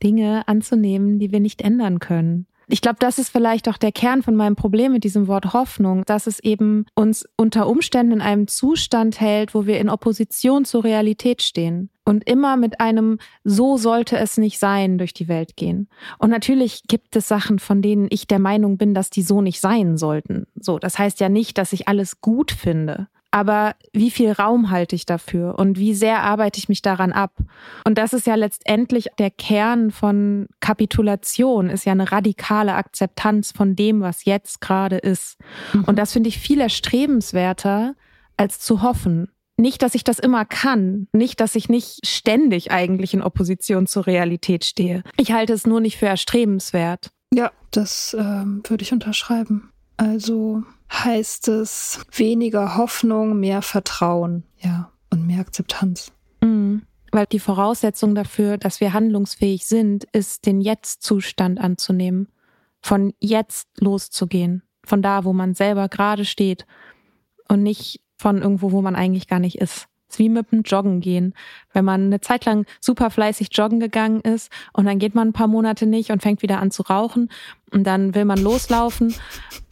Dinge 0.02 0.46
anzunehmen, 0.48 1.18
die 1.18 1.32
wir 1.32 1.40
nicht 1.40 1.62
ändern 1.62 2.00
können. 2.00 2.46
Ich 2.68 2.80
glaube, 2.80 2.96
das 2.98 3.18
ist 3.18 3.28
vielleicht 3.28 3.68
auch 3.68 3.76
der 3.76 3.92
Kern 3.92 4.22
von 4.22 4.34
meinem 4.34 4.56
Problem 4.56 4.92
mit 4.92 5.04
diesem 5.04 5.28
Wort 5.28 5.52
Hoffnung, 5.52 6.04
dass 6.04 6.26
es 6.26 6.40
eben 6.40 6.86
uns 6.94 7.24
unter 7.36 7.68
Umständen 7.68 8.14
in 8.14 8.20
einem 8.20 8.48
Zustand 8.48 9.20
hält, 9.20 9.54
wo 9.54 9.66
wir 9.66 9.78
in 9.78 9.88
Opposition 9.88 10.64
zur 10.64 10.82
Realität 10.82 11.42
stehen 11.42 11.90
und 12.04 12.28
immer 12.28 12.56
mit 12.56 12.80
einem 12.80 13.18
so 13.44 13.76
sollte 13.76 14.16
es 14.16 14.36
nicht 14.36 14.58
sein 14.58 14.98
durch 14.98 15.14
die 15.14 15.28
Welt 15.28 15.56
gehen. 15.56 15.88
Und 16.18 16.30
natürlich 16.30 16.82
gibt 16.88 17.14
es 17.14 17.28
Sachen, 17.28 17.60
von 17.60 17.82
denen 17.82 18.08
ich 18.10 18.26
der 18.26 18.40
Meinung 18.40 18.78
bin, 18.78 18.94
dass 18.94 19.10
die 19.10 19.22
so 19.22 19.42
nicht 19.42 19.60
sein 19.60 19.96
sollten. 19.96 20.46
So, 20.58 20.80
das 20.80 20.98
heißt 20.98 21.20
ja 21.20 21.28
nicht, 21.28 21.58
dass 21.58 21.72
ich 21.72 21.86
alles 21.86 22.20
gut 22.20 22.50
finde 22.50 23.06
aber 23.30 23.74
wie 23.92 24.10
viel 24.10 24.32
Raum 24.32 24.70
halte 24.70 24.96
ich 24.96 25.06
dafür 25.06 25.58
und 25.58 25.78
wie 25.78 25.94
sehr 25.94 26.22
arbeite 26.22 26.58
ich 26.58 26.68
mich 26.68 26.82
daran 26.82 27.12
ab? 27.12 27.32
Und 27.84 27.98
das 27.98 28.12
ist 28.12 28.26
ja 28.26 28.34
letztendlich 28.34 29.08
der 29.18 29.30
Kern 29.30 29.90
von 29.90 30.46
Kapitulation, 30.60 31.68
ist 31.68 31.84
ja 31.84 31.92
eine 31.92 32.12
radikale 32.12 32.74
Akzeptanz 32.74 33.52
von 33.52 33.76
dem, 33.76 34.00
was 34.00 34.24
jetzt 34.24 34.60
gerade 34.60 34.96
ist. 34.96 35.38
Mhm. 35.72 35.84
Und 35.84 35.98
das 35.98 36.12
finde 36.12 36.28
ich 36.28 36.38
viel 36.38 36.60
erstrebenswerter, 36.60 37.94
als 38.36 38.60
zu 38.60 38.82
hoffen. 38.82 39.28
Nicht, 39.58 39.82
dass 39.82 39.94
ich 39.94 40.04
das 40.04 40.18
immer 40.18 40.44
kann, 40.44 41.08
nicht, 41.12 41.40
dass 41.40 41.54
ich 41.54 41.70
nicht 41.70 42.06
ständig 42.06 42.70
eigentlich 42.70 43.14
in 43.14 43.22
Opposition 43.22 43.86
zur 43.86 44.06
Realität 44.06 44.64
stehe. 44.64 45.02
Ich 45.16 45.32
halte 45.32 45.54
es 45.54 45.66
nur 45.66 45.80
nicht 45.80 45.96
für 45.96 46.06
erstrebenswert. 46.06 47.10
Ja, 47.32 47.50
das 47.70 48.14
ähm, 48.18 48.62
würde 48.66 48.82
ich 48.82 48.92
unterschreiben. 48.92 49.70
Also 49.96 50.62
heißt 50.92 51.48
es 51.48 52.00
weniger 52.12 52.76
Hoffnung, 52.76 53.38
mehr 53.38 53.62
Vertrauen, 53.62 54.44
ja, 54.58 54.92
und 55.10 55.26
mehr 55.26 55.40
Akzeptanz. 55.40 56.12
Mhm. 56.40 56.82
Weil 57.12 57.26
die 57.26 57.40
Voraussetzung 57.40 58.14
dafür, 58.14 58.58
dass 58.58 58.80
wir 58.80 58.92
handlungsfähig 58.92 59.66
sind, 59.66 60.04
ist, 60.12 60.46
den 60.46 60.60
Jetzt-Zustand 60.60 61.60
anzunehmen. 61.60 62.28
Von 62.80 63.14
jetzt 63.20 63.68
loszugehen. 63.78 64.62
Von 64.84 65.02
da, 65.02 65.24
wo 65.24 65.32
man 65.32 65.54
selber 65.54 65.88
gerade 65.88 66.24
steht. 66.24 66.66
Und 67.48 67.62
nicht 67.62 68.00
von 68.16 68.42
irgendwo, 68.42 68.72
wo 68.72 68.82
man 68.82 68.96
eigentlich 68.96 69.28
gar 69.28 69.38
nicht 69.38 69.58
ist. 69.58 69.88
Ist 70.08 70.18
wie 70.18 70.28
mit 70.28 70.52
dem 70.52 70.62
Joggen 70.62 71.00
gehen. 71.00 71.34
Wenn 71.72 71.84
man 71.84 72.04
eine 72.04 72.20
Zeit 72.20 72.44
lang 72.44 72.66
super 72.80 73.10
fleißig 73.10 73.48
joggen 73.52 73.80
gegangen 73.80 74.20
ist 74.20 74.50
und 74.72 74.86
dann 74.86 74.98
geht 74.98 75.14
man 75.14 75.28
ein 75.28 75.32
paar 75.32 75.48
Monate 75.48 75.86
nicht 75.86 76.10
und 76.10 76.22
fängt 76.22 76.42
wieder 76.42 76.60
an 76.60 76.70
zu 76.70 76.82
rauchen 76.82 77.30
und 77.72 77.84
dann 77.84 78.14
will 78.14 78.24
man 78.24 78.38
loslaufen 78.38 79.14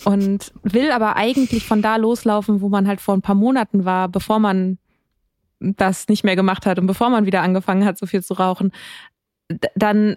und 0.05 0.53
will 0.63 0.91
aber 0.91 1.17
eigentlich 1.17 1.67
von 1.67 1.83
da 1.83 1.97
loslaufen, 1.97 2.61
wo 2.61 2.69
man 2.69 2.89
halt 2.89 3.01
vor 3.01 3.15
ein 3.15 3.23
paar 3.23 3.35
Monaten 3.35 3.85
war, 3.85 4.09
bevor 4.09 4.39
man 4.39 4.79
das 5.61 6.09
nicht 6.09 6.25
mehr 6.25 6.37
gemacht 6.37 6.67
hat 6.67 6.79
und 6.79 6.87
bevor 6.87 7.11
man 7.11 7.27
wieder 7.27 7.43
angefangen 7.43 7.85
hat, 7.85 7.99
so 7.99 8.07
viel 8.07 8.23
zu 8.23 8.35
rauchen, 8.35 8.73
dann 9.75 10.17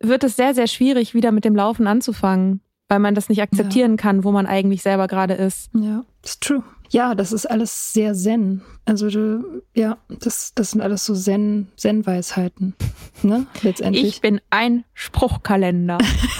wird 0.00 0.24
es 0.24 0.36
sehr, 0.36 0.54
sehr 0.54 0.66
schwierig, 0.66 1.14
wieder 1.14 1.30
mit 1.30 1.44
dem 1.44 1.54
Laufen 1.54 1.86
anzufangen, 1.86 2.60
weil 2.88 2.98
man 2.98 3.14
das 3.14 3.28
nicht 3.28 3.42
akzeptieren 3.42 3.92
ja. 3.92 3.96
kann, 3.96 4.24
wo 4.24 4.32
man 4.32 4.46
eigentlich 4.46 4.82
selber 4.82 5.06
gerade 5.06 5.34
ist. 5.34 5.70
Ja, 5.74 6.04
ist 6.24 6.42
true. 6.42 6.64
Ja, 6.90 7.14
das 7.14 7.32
ist 7.32 7.46
alles 7.46 7.92
sehr 7.92 8.14
Zen. 8.14 8.62
Also 8.84 9.08
du, 9.08 9.62
ja, 9.74 9.98
das, 10.08 10.52
das 10.54 10.72
sind 10.72 10.80
alles 10.80 11.04
so 11.04 11.14
Zen, 11.14 11.68
Zen-Weisheiten, 11.76 12.74
ne? 13.22 13.46
Letztendlich. 13.62 14.04
Ich 14.04 14.20
bin 14.20 14.40
ein 14.50 14.84
Spruchkalender. 14.92 15.98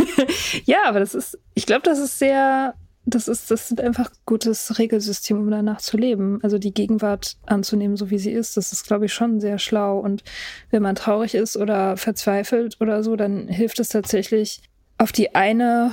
ja, 0.65 0.79
aber 0.87 0.99
das 0.99 1.15
ist, 1.15 1.39
ich 1.55 1.67
glaube, 1.67 1.83
das 1.83 2.01
ist 2.01 2.19
sehr, 2.19 2.75
das 3.07 3.29
ist, 3.29 3.53
das 3.53 3.71
ist 3.71 3.81
einfach 3.81 4.11
gutes 4.27 4.77
Regelsystem, 4.77 5.39
um 5.39 5.51
danach 5.53 5.81
zu 5.81 5.97
leben. 5.97 6.41
Also 6.43 6.59
die 6.59 6.75
Gegenwart 6.75 7.37
anzunehmen, 7.47 7.97
so 7.97 8.11
wie 8.11 8.19
sie 8.19 8.33
ist, 8.33 8.57
das 8.57 8.73
ist, 8.73 8.85
glaube 8.85 9.07
ich, 9.07 9.13
schon 9.13 9.41
sehr 9.41 9.59
schlau. 9.61 10.01
Und 10.01 10.25
wenn 10.71 10.83
man 10.83 10.97
traurig 10.97 11.37
ist 11.37 11.57
oder 11.57 11.97
verzweifelt 11.97 12.77
oder 12.81 13.05
so, 13.05 13.15
dann 13.15 13.47
hilft 13.47 13.79
es 13.79 13.91
tatsächlich, 13.91 14.63
auf 14.99 15.13
die 15.13 15.35
eine 15.35 15.93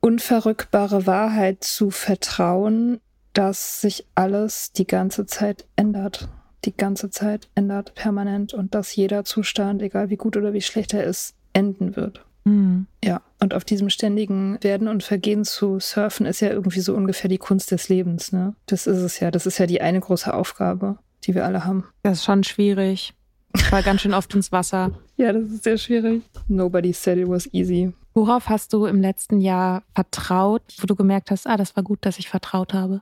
unverrückbare 0.00 1.06
Wahrheit 1.06 1.64
zu 1.64 1.90
vertrauen, 1.90 3.00
dass 3.34 3.80
sich 3.80 4.06
alles 4.14 4.72
die 4.72 4.86
ganze 4.86 5.26
Zeit 5.26 5.66
ändert. 5.76 6.28
Die 6.64 6.76
ganze 6.76 7.10
Zeit 7.10 7.48
ändert 7.54 7.94
permanent 7.94 8.54
und 8.54 8.74
dass 8.74 8.96
jeder 8.96 9.24
Zustand, 9.24 9.82
egal 9.82 10.08
wie 10.08 10.16
gut 10.16 10.36
oder 10.36 10.54
wie 10.54 10.62
schlecht 10.62 10.94
er 10.94 11.04
ist, 11.04 11.34
enden 11.52 11.94
wird. 11.94 12.24
Mhm. 12.44 12.86
Ja, 13.02 13.20
und 13.40 13.54
auf 13.54 13.64
diesem 13.64 13.90
ständigen 13.90 14.58
Werden 14.62 14.88
und 14.88 15.02
Vergehen 15.02 15.44
zu 15.44 15.78
surfen, 15.80 16.26
ist 16.26 16.40
ja 16.40 16.50
irgendwie 16.50 16.80
so 16.80 16.94
ungefähr 16.94 17.28
die 17.28 17.38
Kunst 17.38 17.70
des 17.70 17.88
Lebens, 17.88 18.32
ne? 18.32 18.54
Das 18.66 18.86
ist 18.86 18.98
es 18.98 19.20
ja. 19.20 19.30
Das 19.30 19.46
ist 19.46 19.58
ja 19.58 19.66
die 19.66 19.80
eine 19.80 20.00
große 20.00 20.32
Aufgabe, 20.32 20.98
die 21.24 21.34
wir 21.34 21.44
alle 21.44 21.64
haben. 21.64 21.84
Das 22.02 22.18
ist 22.18 22.24
schon 22.24 22.44
schwierig. 22.44 23.14
Ich 23.56 23.70
war 23.70 23.82
ganz 23.82 24.00
schön 24.00 24.14
oft 24.14 24.34
ins 24.34 24.52
Wasser. 24.52 24.92
Ja, 25.16 25.32
das 25.32 25.44
ist 25.44 25.62
sehr 25.62 25.78
schwierig. 25.78 26.22
Nobody 26.48 26.92
said 26.92 27.18
it 27.18 27.28
was 27.28 27.48
easy. 27.54 27.92
Worauf 28.14 28.48
hast 28.48 28.72
du 28.72 28.84
im 28.84 29.00
letzten 29.00 29.40
Jahr 29.40 29.84
vertraut, 29.94 30.62
wo 30.80 30.86
du 30.88 30.96
gemerkt 30.96 31.30
hast, 31.30 31.46
ah, 31.46 31.56
das 31.56 31.76
war 31.76 31.84
gut, 31.84 32.00
dass 32.02 32.18
ich 32.18 32.28
vertraut 32.28 32.74
habe? 32.74 33.00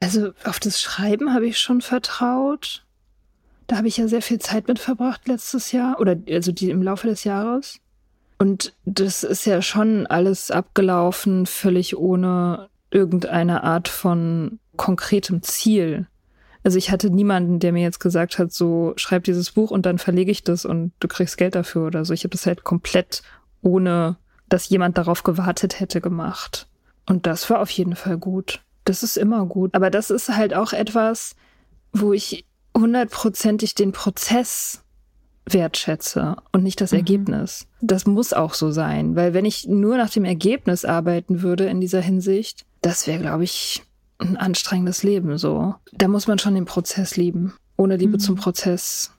Also 0.00 0.32
auf 0.44 0.60
das 0.60 0.80
Schreiben 0.80 1.32
habe 1.32 1.46
ich 1.46 1.58
schon 1.58 1.80
vertraut. 1.80 2.84
Da 3.66 3.76
habe 3.76 3.88
ich 3.88 3.96
ja 3.96 4.08
sehr 4.08 4.22
viel 4.22 4.38
Zeit 4.38 4.68
mit 4.68 4.78
verbracht 4.78 5.26
letztes 5.26 5.72
Jahr 5.72 5.98
oder 5.98 6.16
also 6.30 6.52
die 6.52 6.70
im 6.70 6.82
Laufe 6.82 7.08
des 7.08 7.24
Jahres. 7.24 7.80
Und 8.38 8.74
das 8.84 9.24
ist 9.24 9.46
ja 9.46 9.62
schon 9.62 10.06
alles 10.06 10.50
abgelaufen, 10.50 11.46
völlig 11.46 11.96
ohne 11.96 12.68
irgendeine 12.90 13.64
Art 13.64 13.88
von 13.88 14.58
konkretem 14.76 15.42
Ziel. 15.42 16.06
Also 16.62 16.78
ich 16.78 16.90
hatte 16.90 17.10
niemanden, 17.10 17.60
der 17.60 17.72
mir 17.72 17.82
jetzt 17.82 18.00
gesagt 18.00 18.38
hat, 18.38 18.52
so 18.52 18.92
schreib 18.96 19.24
dieses 19.24 19.52
Buch 19.52 19.70
und 19.70 19.86
dann 19.86 19.98
verlege 19.98 20.30
ich 20.30 20.42
das 20.42 20.64
und 20.64 20.92
du 21.00 21.08
kriegst 21.08 21.38
Geld 21.38 21.54
dafür 21.54 21.86
oder 21.86 22.04
so. 22.04 22.12
Ich 22.12 22.24
habe 22.24 22.32
das 22.32 22.44
halt 22.44 22.64
komplett 22.64 23.22
ohne, 23.62 24.16
dass 24.48 24.68
jemand 24.68 24.98
darauf 24.98 25.22
gewartet 25.22 25.80
hätte 25.80 26.00
gemacht. 26.00 26.66
Und 27.06 27.26
das 27.26 27.48
war 27.50 27.60
auf 27.60 27.70
jeden 27.70 27.96
Fall 27.96 28.18
gut. 28.18 28.60
Das 28.86 29.02
ist 29.02 29.18
immer 29.18 29.44
gut. 29.44 29.74
Aber 29.74 29.90
das 29.90 30.08
ist 30.08 30.34
halt 30.34 30.54
auch 30.54 30.72
etwas, 30.72 31.34
wo 31.92 32.14
ich 32.14 32.46
hundertprozentig 32.74 33.74
den 33.74 33.92
Prozess 33.92 34.82
wertschätze 35.44 36.36
und 36.52 36.62
nicht 36.62 36.80
das 36.80 36.92
mhm. 36.92 36.98
Ergebnis. 36.98 37.66
Das 37.80 38.06
muss 38.06 38.32
auch 38.32 38.54
so 38.54 38.70
sein, 38.70 39.16
weil 39.16 39.34
wenn 39.34 39.44
ich 39.44 39.66
nur 39.66 39.96
nach 39.96 40.10
dem 40.10 40.24
Ergebnis 40.24 40.84
arbeiten 40.84 41.42
würde 41.42 41.66
in 41.66 41.80
dieser 41.80 42.00
Hinsicht, 42.00 42.64
das 42.80 43.06
wäre, 43.06 43.20
glaube 43.20 43.44
ich, 43.44 43.82
ein 44.18 44.36
anstrengendes 44.36 45.02
Leben 45.02 45.36
so. 45.36 45.74
Da 45.92 46.08
muss 46.08 46.26
man 46.26 46.38
schon 46.38 46.54
den 46.54 46.64
Prozess 46.64 47.16
lieben. 47.16 47.54
Ohne 47.76 47.96
Liebe 47.96 48.14
mhm. 48.14 48.20
zum 48.20 48.36
Prozess 48.36 49.12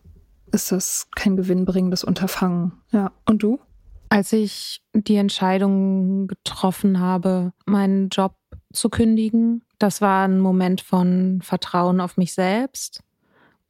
ist 0.52 0.72
das 0.72 1.08
kein 1.16 1.36
gewinnbringendes 1.36 2.04
Unterfangen. 2.04 2.72
Ja. 2.92 3.12
Und 3.26 3.44
du? 3.44 3.60
Als 4.10 4.32
ich 4.32 4.82
die 4.94 5.18
Entscheidung 5.18 6.28
getroffen 6.28 7.00
habe, 7.00 7.52
meinen 7.66 8.08
Job 8.10 8.36
zu 8.74 8.90
kündigen. 8.90 9.64
Das 9.80 10.02
war 10.02 10.28
ein 10.28 10.40
Moment 10.40 10.82
von 10.82 11.42
Vertrauen 11.42 12.02
auf 12.02 12.18
mich 12.18 12.34
selbst. 12.34 13.04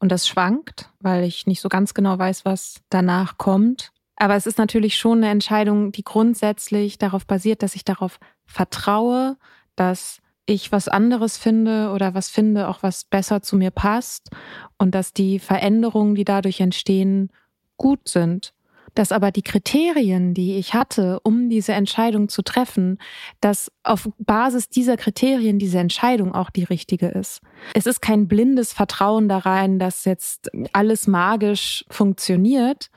Und 0.00 0.12
das 0.12 0.28
schwankt, 0.28 0.90
weil 1.00 1.24
ich 1.24 1.46
nicht 1.46 1.60
so 1.60 1.68
ganz 1.68 1.94
genau 1.94 2.18
weiß, 2.18 2.44
was 2.44 2.80
danach 2.88 3.36
kommt. 3.38 3.92
Aber 4.16 4.36
es 4.36 4.46
ist 4.46 4.58
natürlich 4.58 4.96
schon 4.96 5.18
eine 5.18 5.30
Entscheidung, 5.30 5.92
die 5.92 6.04
grundsätzlich 6.04 6.98
darauf 6.98 7.26
basiert, 7.26 7.62
dass 7.62 7.74
ich 7.74 7.84
darauf 7.84 8.18
vertraue, 8.46 9.36
dass 9.76 10.20
ich 10.46 10.72
was 10.72 10.88
anderes 10.88 11.36
finde 11.36 11.90
oder 11.90 12.14
was 12.14 12.30
finde, 12.30 12.68
auch 12.68 12.82
was 12.82 13.04
besser 13.04 13.42
zu 13.42 13.56
mir 13.56 13.70
passt 13.70 14.30
und 14.78 14.94
dass 14.94 15.12
die 15.12 15.38
Veränderungen, 15.38 16.14
die 16.14 16.24
dadurch 16.24 16.60
entstehen, 16.60 17.30
gut 17.76 18.08
sind 18.08 18.54
dass 18.94 19.12
aber 19.12 19.30
die 19.30 19.42
Kriterien, 19.42 20.34
die 20.34 20.56
ich 20.56 20.74
hatte, 20.74 21.20
um 21.22 21.48
diese 21.48 21.72
Entscheidung 21.72 22.28
zu 22.28 22.42
treffen, 22.42 22.98
dass 23.40 23.70
auf 23.82 24.08
Basis 24.18 24.68
dieser 24.68 24.96
Kriterien 24.96 25.58
diese 25.58 25.78
Entscheidung 25.78 26.34
auch 26.34 26.50
die 26.50 26.64
richtige 26.64 27.08
ist. 27.08 27.40
Es 27.74 27.86
ist 27.86 28.00
kein 28.00 28.28
blindes 28.28 28.72
Vertrauen 28.72 29.28
da 29.28 29.38
rein, 29.38 29.78
dass 29.78 30.04
jetzt 30.04 30.50
alles 30.72 31.06
magisch 31.06 31.84
funktioniert. 31.90 32.90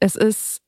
Es 0.00 0.16
ist 0.16 0.62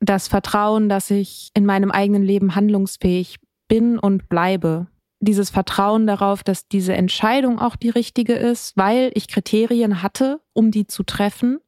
das 0.00 0.28
Vertrauen, 0.28 0.88
dass 0.88 1.10
ich 1.10 1.50
in 1.54 1.66
meinem 1.66 1.90
eigenen 1.90 2.22
Leben 2.22 2.54
handlungsfähig 2.54 3.36
bin 3.68 3.98
und 3.98 4.28
bleibe. 4.28 4.86
Dieses 5.20 5.50
Vertrauen 5.50 6.06
darauf, 6.06 6.44
dass 6.44 6.68
diese 6.68 6.94
Entscheidung 6.94 7.58
auch 7.58 7.76
die 7.76 7.88
richtige 7.88 8.34
ist, 8.34 8.76
weil 8.76 9.10
ich 9.14 9.28
Kriterien 9.28 10.02
hatte, 10.02 10.40
um 10.52 10.70
die 10.70 10.86
zu 10.86 11.02
treffen 11.02 11.58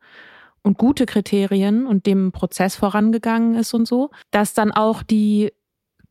und 0.68 0.76
gute 0.76 1.07
Kriterien 1.07 1.87
und 1.87 2.04
dem 2.04 2.31
Prozess 2.31 2.76
vorangegangen 2.76 3.54
ist 3.54 3.72
und 3.72 3.88
so, 3.88 4.11
dass 4.31 4.52
dann 4.52 4.70
auch 4.70 5.02
die 5.02 5.50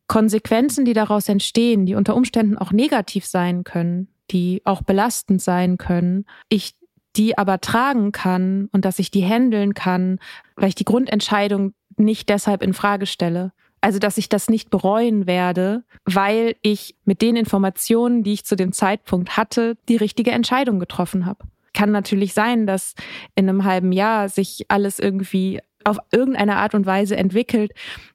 Konsequenzen, 0.08 0.84
die 0.84 0.94
daraus 0.94 1.28
entstehen, 1.28 1.86
die 1.86 1.94
unter 1.94 2.16
Umständen 2.16 2.58
auch 2.58 2.72
negativ 2.72 3.24
sein 3.24 3.62
können, 3.62 4.08
die 4.32 4.60
auch 4.64 4.82
belastend 4.82 5.40
sein 5.40 5.78
können, 5.78 6.26
ich 6.48 6.74
die 7.14 7.38
aber 7.38 7.60
tragen 7.60 8.10
kann 8.10 8.68
und 8.72 8.84
dass 8.84 8.98
ich 8.98 9.12
die 9.12 9.24
handeln 9.24 9.74
kann, 9.74 10.18
weil 10.56 10.70
ich 10.70 10.74
die 10.74 10.84
Grundentscheidung 10.84 11.72
nicht 11.96 12.28
deshalb 12.28 12.62
in 12.62 12.74
Frage 12.74 13.06
stelle. 13.06 13.52
Also, 13.80 14.00
dass 14.00 14.18
ich 14.18 14.28
das 14.28 14.48
nicht 14.48 14.70
bereuen 14.70 15.28
werde, 15.28 15.84
weil 16.04 16.56
ich 16.62 16.96
mit 17.04 17.22
den 17.22 17.36
Informationen, 17.36 18.24
die 18.24 18.32
ich 18.32 18.44
zu 18.44 18.56
dem 18.56 18.72
Zeitpunkt 18.72 19.36
hatte, 19.36 19.76
die 19.88 19.96
richtige 19.96 20.32
Entscheidung 20.32 20.80
getroffen 20.80 21.26
habe 21.26 21.44
kann 21.78 21.92
natürlich 21.92 22.34
sein, 22.34 22.66
dass 22.66 22.94
in 23.36 23.48
einem 23.48 23.62
halben 23.62 23.92
Jahr 23.92 24.28
sich 24.28 24.66
alles 24.66 24.98
irgendwie 24.98 25.60
auf 25.84 25.98
irgendeine 26.10 26.56
Art 26.56 26.74
und 26.74 26.86
Weise 26.86 27.16
entwickelt, 27.16 27.70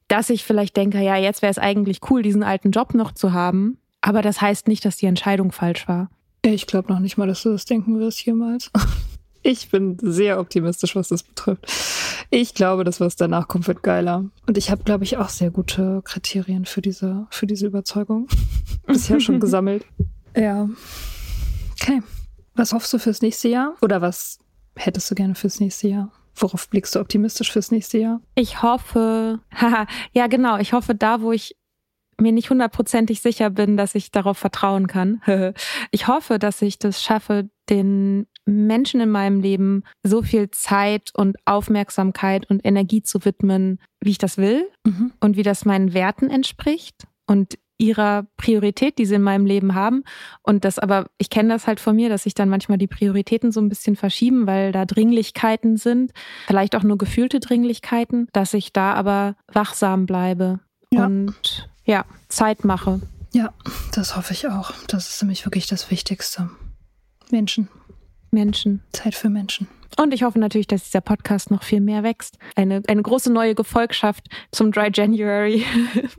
dass 0.10 0.30
ich 0.30 0.44
vielleicht 0.44 0.76
denke, 0.76 1.00
ja, 1.00 1.16
jetzt 1.16 1.42
wäre 1.42 1.52
es 1.52 1.58
eigentlich 1.58 2.02
cool, 2.10 2.24
diesen 2.24 2.44
alten 2.44 2.72
Job 2.72 2.94
noch 2.94 3.14
zu 3.14 3.32
haben. 3.32 3.78
Aber 4.02 4.22
das 4.22 4.42
heißt 4.42 4.68
nicht, 4.68 4.84
dass 4.84 4.98
die 4.98 5.06
Entscheidung 5.06 5.54
falsch 5.54 5.88
war. 5.88 6.10
Ich 6.42 6.68
glaube 6.68 6.92
noch 6.92 7.00
nicht 7.00 7.16
mal, 7.16 7.26
dass 7.26 7.44
du 7.44 7.52
das 7.52 7.64
denken 7.64 8.00
wirst 8.00 8.26
jemals. 8.26 8.70
Ich 9.46 9.70
bin 9.70 9.98
sehr 10.00 10.40
optimistisch, 10.40 10.96
was 10.96 11.10
das 11.10 11.22
betrifft. 11.22 11.70
Ich 12.30 12.54
glaube, 12.54 12.86
das, 12.86 13.02
was 13.02 13.18
danach 13.18 13.50
kommt, 13.50 13.68
wird 13.68 13.84
geiler. 13.84 14.24
Und 14.48 14.58
ich 14.58 14.72
habe, 14.72 14.86
glaube 14.86 15.04
ich, 15.04 15.18
auch 15.18 15.28
sehr 15.28 15.52
gute 15.52 16.02
Kriterien 16.06 16.64
für 16.64 16.82
diese, 16.82 17.28
für 17.30 17.46
diese 17.46 17.68
Überzeugung 17.68 18.30
bisher 18.88 19.20
schon 19.20 19.40
gesammelt. 19.42 19.86
Ja. 20.34 20.70
Okay. 21.74 22.02
Was 22.56 22.74
hoffst 22.74 22.94
du 22.94 23.00
fürs 23.00 23.22
nächste 23.22 23.48
Jahr? 23.48 23.76
Oder 23.82 24.02
was 24.02 24.40
hättest 24.76 25.10
du 25.10 25.16
gerne 25.16 25.36
fürs 25.36 25.60
nächste 25.60 25.88
Jahr? 25.88 26.12
Worauf 26.36 26.70
blickst 26.70 26.96
du 26.96 27.00
optimistisch 27.00 27.52
fürs 27.52 27.72
nächste 27.72 28.00
Jahr? 28.00 28.22
Ich 28.36 28.62
hoffe, 28.62 29.40
haha, 29.54 29.88
ja 30.14 30.28
genau, 30.28 30.58
ich 30.58 30.74
hoffe 30.74 30.96
da, 30.96 31.22
wo 31.22 31.32
ich 31.32 31.56
mir 32.20 32.32
nicht 32.32 32.50
hundertprozentig 32.50 33.22
sicher 33.22 33.50
bin, 33.50 33.76
dass 33.76 33.96
ich 33.96 34.12
darauf 34.12 34.38
vertrauen 34.38 34.88
kann. 34.88 35.22
ich 35.92 36.08
hoffe, 36.08 36.40
dass 36.40 36.62
ich 36.62 36.80
das 36.80 37.02
schaffe, 37.04 37.50
den 37.70 38.28
Menschen 38.46 39.00
in 39.02 39.10
meinem 39.10 39.40
Leben 39.40 39.84
so 40.04 40.22
viel 40.22 40.50
Zeit 40.52 41.12
und 41.16 41.38
Aufmerksamkeit 41.46 42.50
und 42.50 42.66
Energie 42.66 43.02
zu 43.02 43.26
widmen, 43.26 43.80
wie 44.02 44.12
ich 44.12 44.18
das 44.18 44.38
will 44.38 44.70
mhm. 44.86 45.14
und 45.20 45.38
wie 45.38 45.44
das 45.44 45.66
meinen 45.66 45.94
Werten 45.94 46.30
entspricht 46.30 47.08
und 47.26 47.58
ihrer 47.84 48.26
Priorität, 48.38 48.98
die 48.98 49.06
sie 49.06 49.16
in 49.16 49.22
meinem 49.22 49.46
Leben 49.46 49.76
haben. 49.76 50.04
Und 50.42 50.66
das 50.66 50.80
aber, 50.80 51.08
ich 51.18 51.30
kenne 51.30 51.50
das 51.50 51.68
halt 51.68 51.80
von 51.80 51.96
mir, 51.96 52.10
dass 52.10 52.24
sich 52.24 52.34
dann 52.34 52.50
manchmal 52.50 52.78
die 52.78 52.88
Prioritäten 52.88 53.52
so 53.52 53.60
ein 53.60 53.70
bisschen 53.70 53.96
verschieben, 53.96 54.48
weil 54.48 54.72
da 54.72 54.86
Dringlichkeiten 54.86 55.78
sind, 55.78 56.14
vielleicht 56.48 56.76
auch 56.76 56.84
nur 56.84 56.98
gefühlte 56.98 57.40
Dringlichkeiten, 57.40 58.28
dass 58.34 58.54
ich 58.54 58.74
da 58.74 58.94
aber 58.94 59.36
wachsam 59.52 60.06
bleibe 60.06 60.60
ja. 60.92 61.06
und 61.06 61.70
ja, 61.86 62.06
Zeit 62.30 62.64
mache. 62.64 63.02
Ja, 63.34 63.54
das 63.94 64.16
hoffe 64.16 64.34
ich 64.34 64.48
auch. 64.48 64.72
Das 64.88 65.10
ist 65.10 65.22
nämlich 65.22 65.46
wirklich 65.46 65.68
das 65.68 65.92
Wichtigste. 65.92 66.50
Menschen. 67.32 67.68
Menschen. 68.32 68.82
Zeit 68.94 69.16
für 69.16 69.30
Menschen. 69.30 69.68
Und 69.98 70.14
ich 70.14 70.24
hoffe 70.24 70.40
natürlich, 70.40 70.68
dass 70.68 70.84
dieser 70.86 71.02
Podcast 71.02 71.52
noch 71.52 71.64
viel 71.64 71.80
mehr 71.82 72.04
wächst. 72.04 72.38
Eine, 72.56 72.82
eine 72.88 73.02
große 73.04 73.32
neue 73.32 73.54
Gefolgschaft 73.56 74.28
zum 74.52 74.72
Dry 74.72 74.90
January 74.94 75.64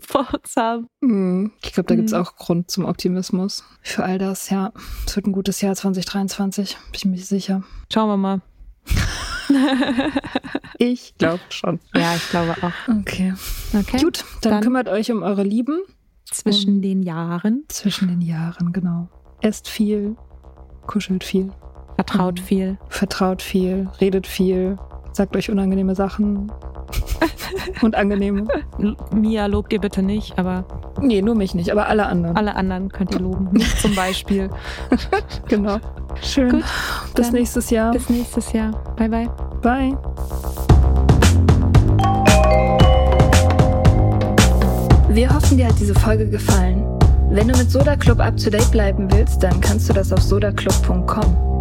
vor 0.00 0.26
uns 0.32 0.54
haben. 0.56 1.52
Ich 1.62 1.72
glaube, 1.72 1.88
da 1.88 1.94
gibt 1.96 2.08
es 2.08 2.14
Mhm. 2.14 2.20
auch 2.20 2.36
Grund 2.36 2.70
zum 2.70 2.84
Optimismus. 2.84 3.64
Für 3.82 4.04
all 4.04 4.18
das, 4.18 4.50
ja. 4.50 4.72
Es 5.06 5.16
wird 5.16 5.26
ein 5.26 5.32
gutes 5.32 5.60
Jahr 5.60 5.74
2023, 5.74 6.76
bin 6.76 6.94
ich 6.94 7.04
mir 7.04 7.18
sicher. 7.18 7.62
Schauen 7.92 8.08
wir 8.08 8.16
mal. 8.16 8.40
Ich 10.78 11.16
glaube 11.18 11.40
schon. 11.50 11.78
Ja, 11.94 12.14
ich 12.16 12.28
glaube 12.30 12.56
auch. 12.62 12.88
Okay. 13.00 13.34
Okay. 13.78 13.98
Gut, 14.02 14.24
dann, 14.42 14.52
Dann- 14.54 14.62
kümmert 14.62 14.88
euch 14.88 15.10
um 15.12 15.22
eure 15.22 15.42
Lieben 15.44 15.78
Zwischen 16.30 16.82
den 16.82 17.02
Jahren. 17.02 17.64
zwischen 17.68 18.08
den 18.08 18.20
Jahren, 18.20 18.72
genau. 18.72 19.08
Esst 19.40 19.68
viel, 19.68 20.16
kuschelt 20.86 21.22
viel, 21.22 21.52
Vertraut 21.96 22.40
Mhm. 22.40 22.44
viel. 22.44 22.78
vertraut 22.88 23.42
viel, 23.42 23.88
redet 24.00 24.26
viel, 24.26 24.78
sagt 25.12 25.36
euch 25.36 25.50
unangenehme 25.50 25.94
Sachen. 25.94 26.50
Und 27.82 27.94
angenehme. 27.94 28.44
Mia 29.12 29.46
lobt 29.46 29.72
ihr 29.72 29.80
bitte 29.80 30.02
nicht, 30.02 30.38
aber 30.38 30.64
Nee, 31.00 31.22
nur 31.22 31.34
mich 31.34 31.54
nicht, 31.54 31.70
aber 31.70 31.88
alle 31.88 32.06
anderen. 32.06 32.36
alle 32.36 32.54
anderen 32.56 32.88
könnt 32.90 33.12
ihr 33.12 33.20
loben. 33.20 33.48
Mich 33.52 33.76
zum 33.80 33.94
Beispiel. 33.94 34.50
Genau. 35.48 35.78
Schön. 36.22 36.50
Gut, 36.50 36.64
Bis 37.14 37.32
nächstes 37.32 37.70
Jahr. 37.70 37.92
Bis 37.92 38.08
nächstes 38.08 38.52
Jahr. 38.52 38.70
Bye, 38.96 39.08
bye. 39.08 39.28
Bye. 39.62 39.96
Wir 45.08 45.32
hoffen, 45.32 45.56
dir 45.56 45.68
hat 45.68 45.78
diese 45.78 45.94
Folge 45.94 46.28
gefallen. 46.28 46.84
Wenn 47.30 47.48
du 47.48 47.56
mit 47.58 47.70
Soda 47.70 47.96
Club 47.96 48.20
up 48.20 48.36
to 48.36 48.50
date 48.50 48.70
bleiben 48.70 49.10
willst, 49.12 49.42
dann 49.42 49.60
kannst 49.60 49.88
du 49.88 49.92
das 49.92 50.12
auf 50.12 50.22
sodaclub.com. 50.22 51.60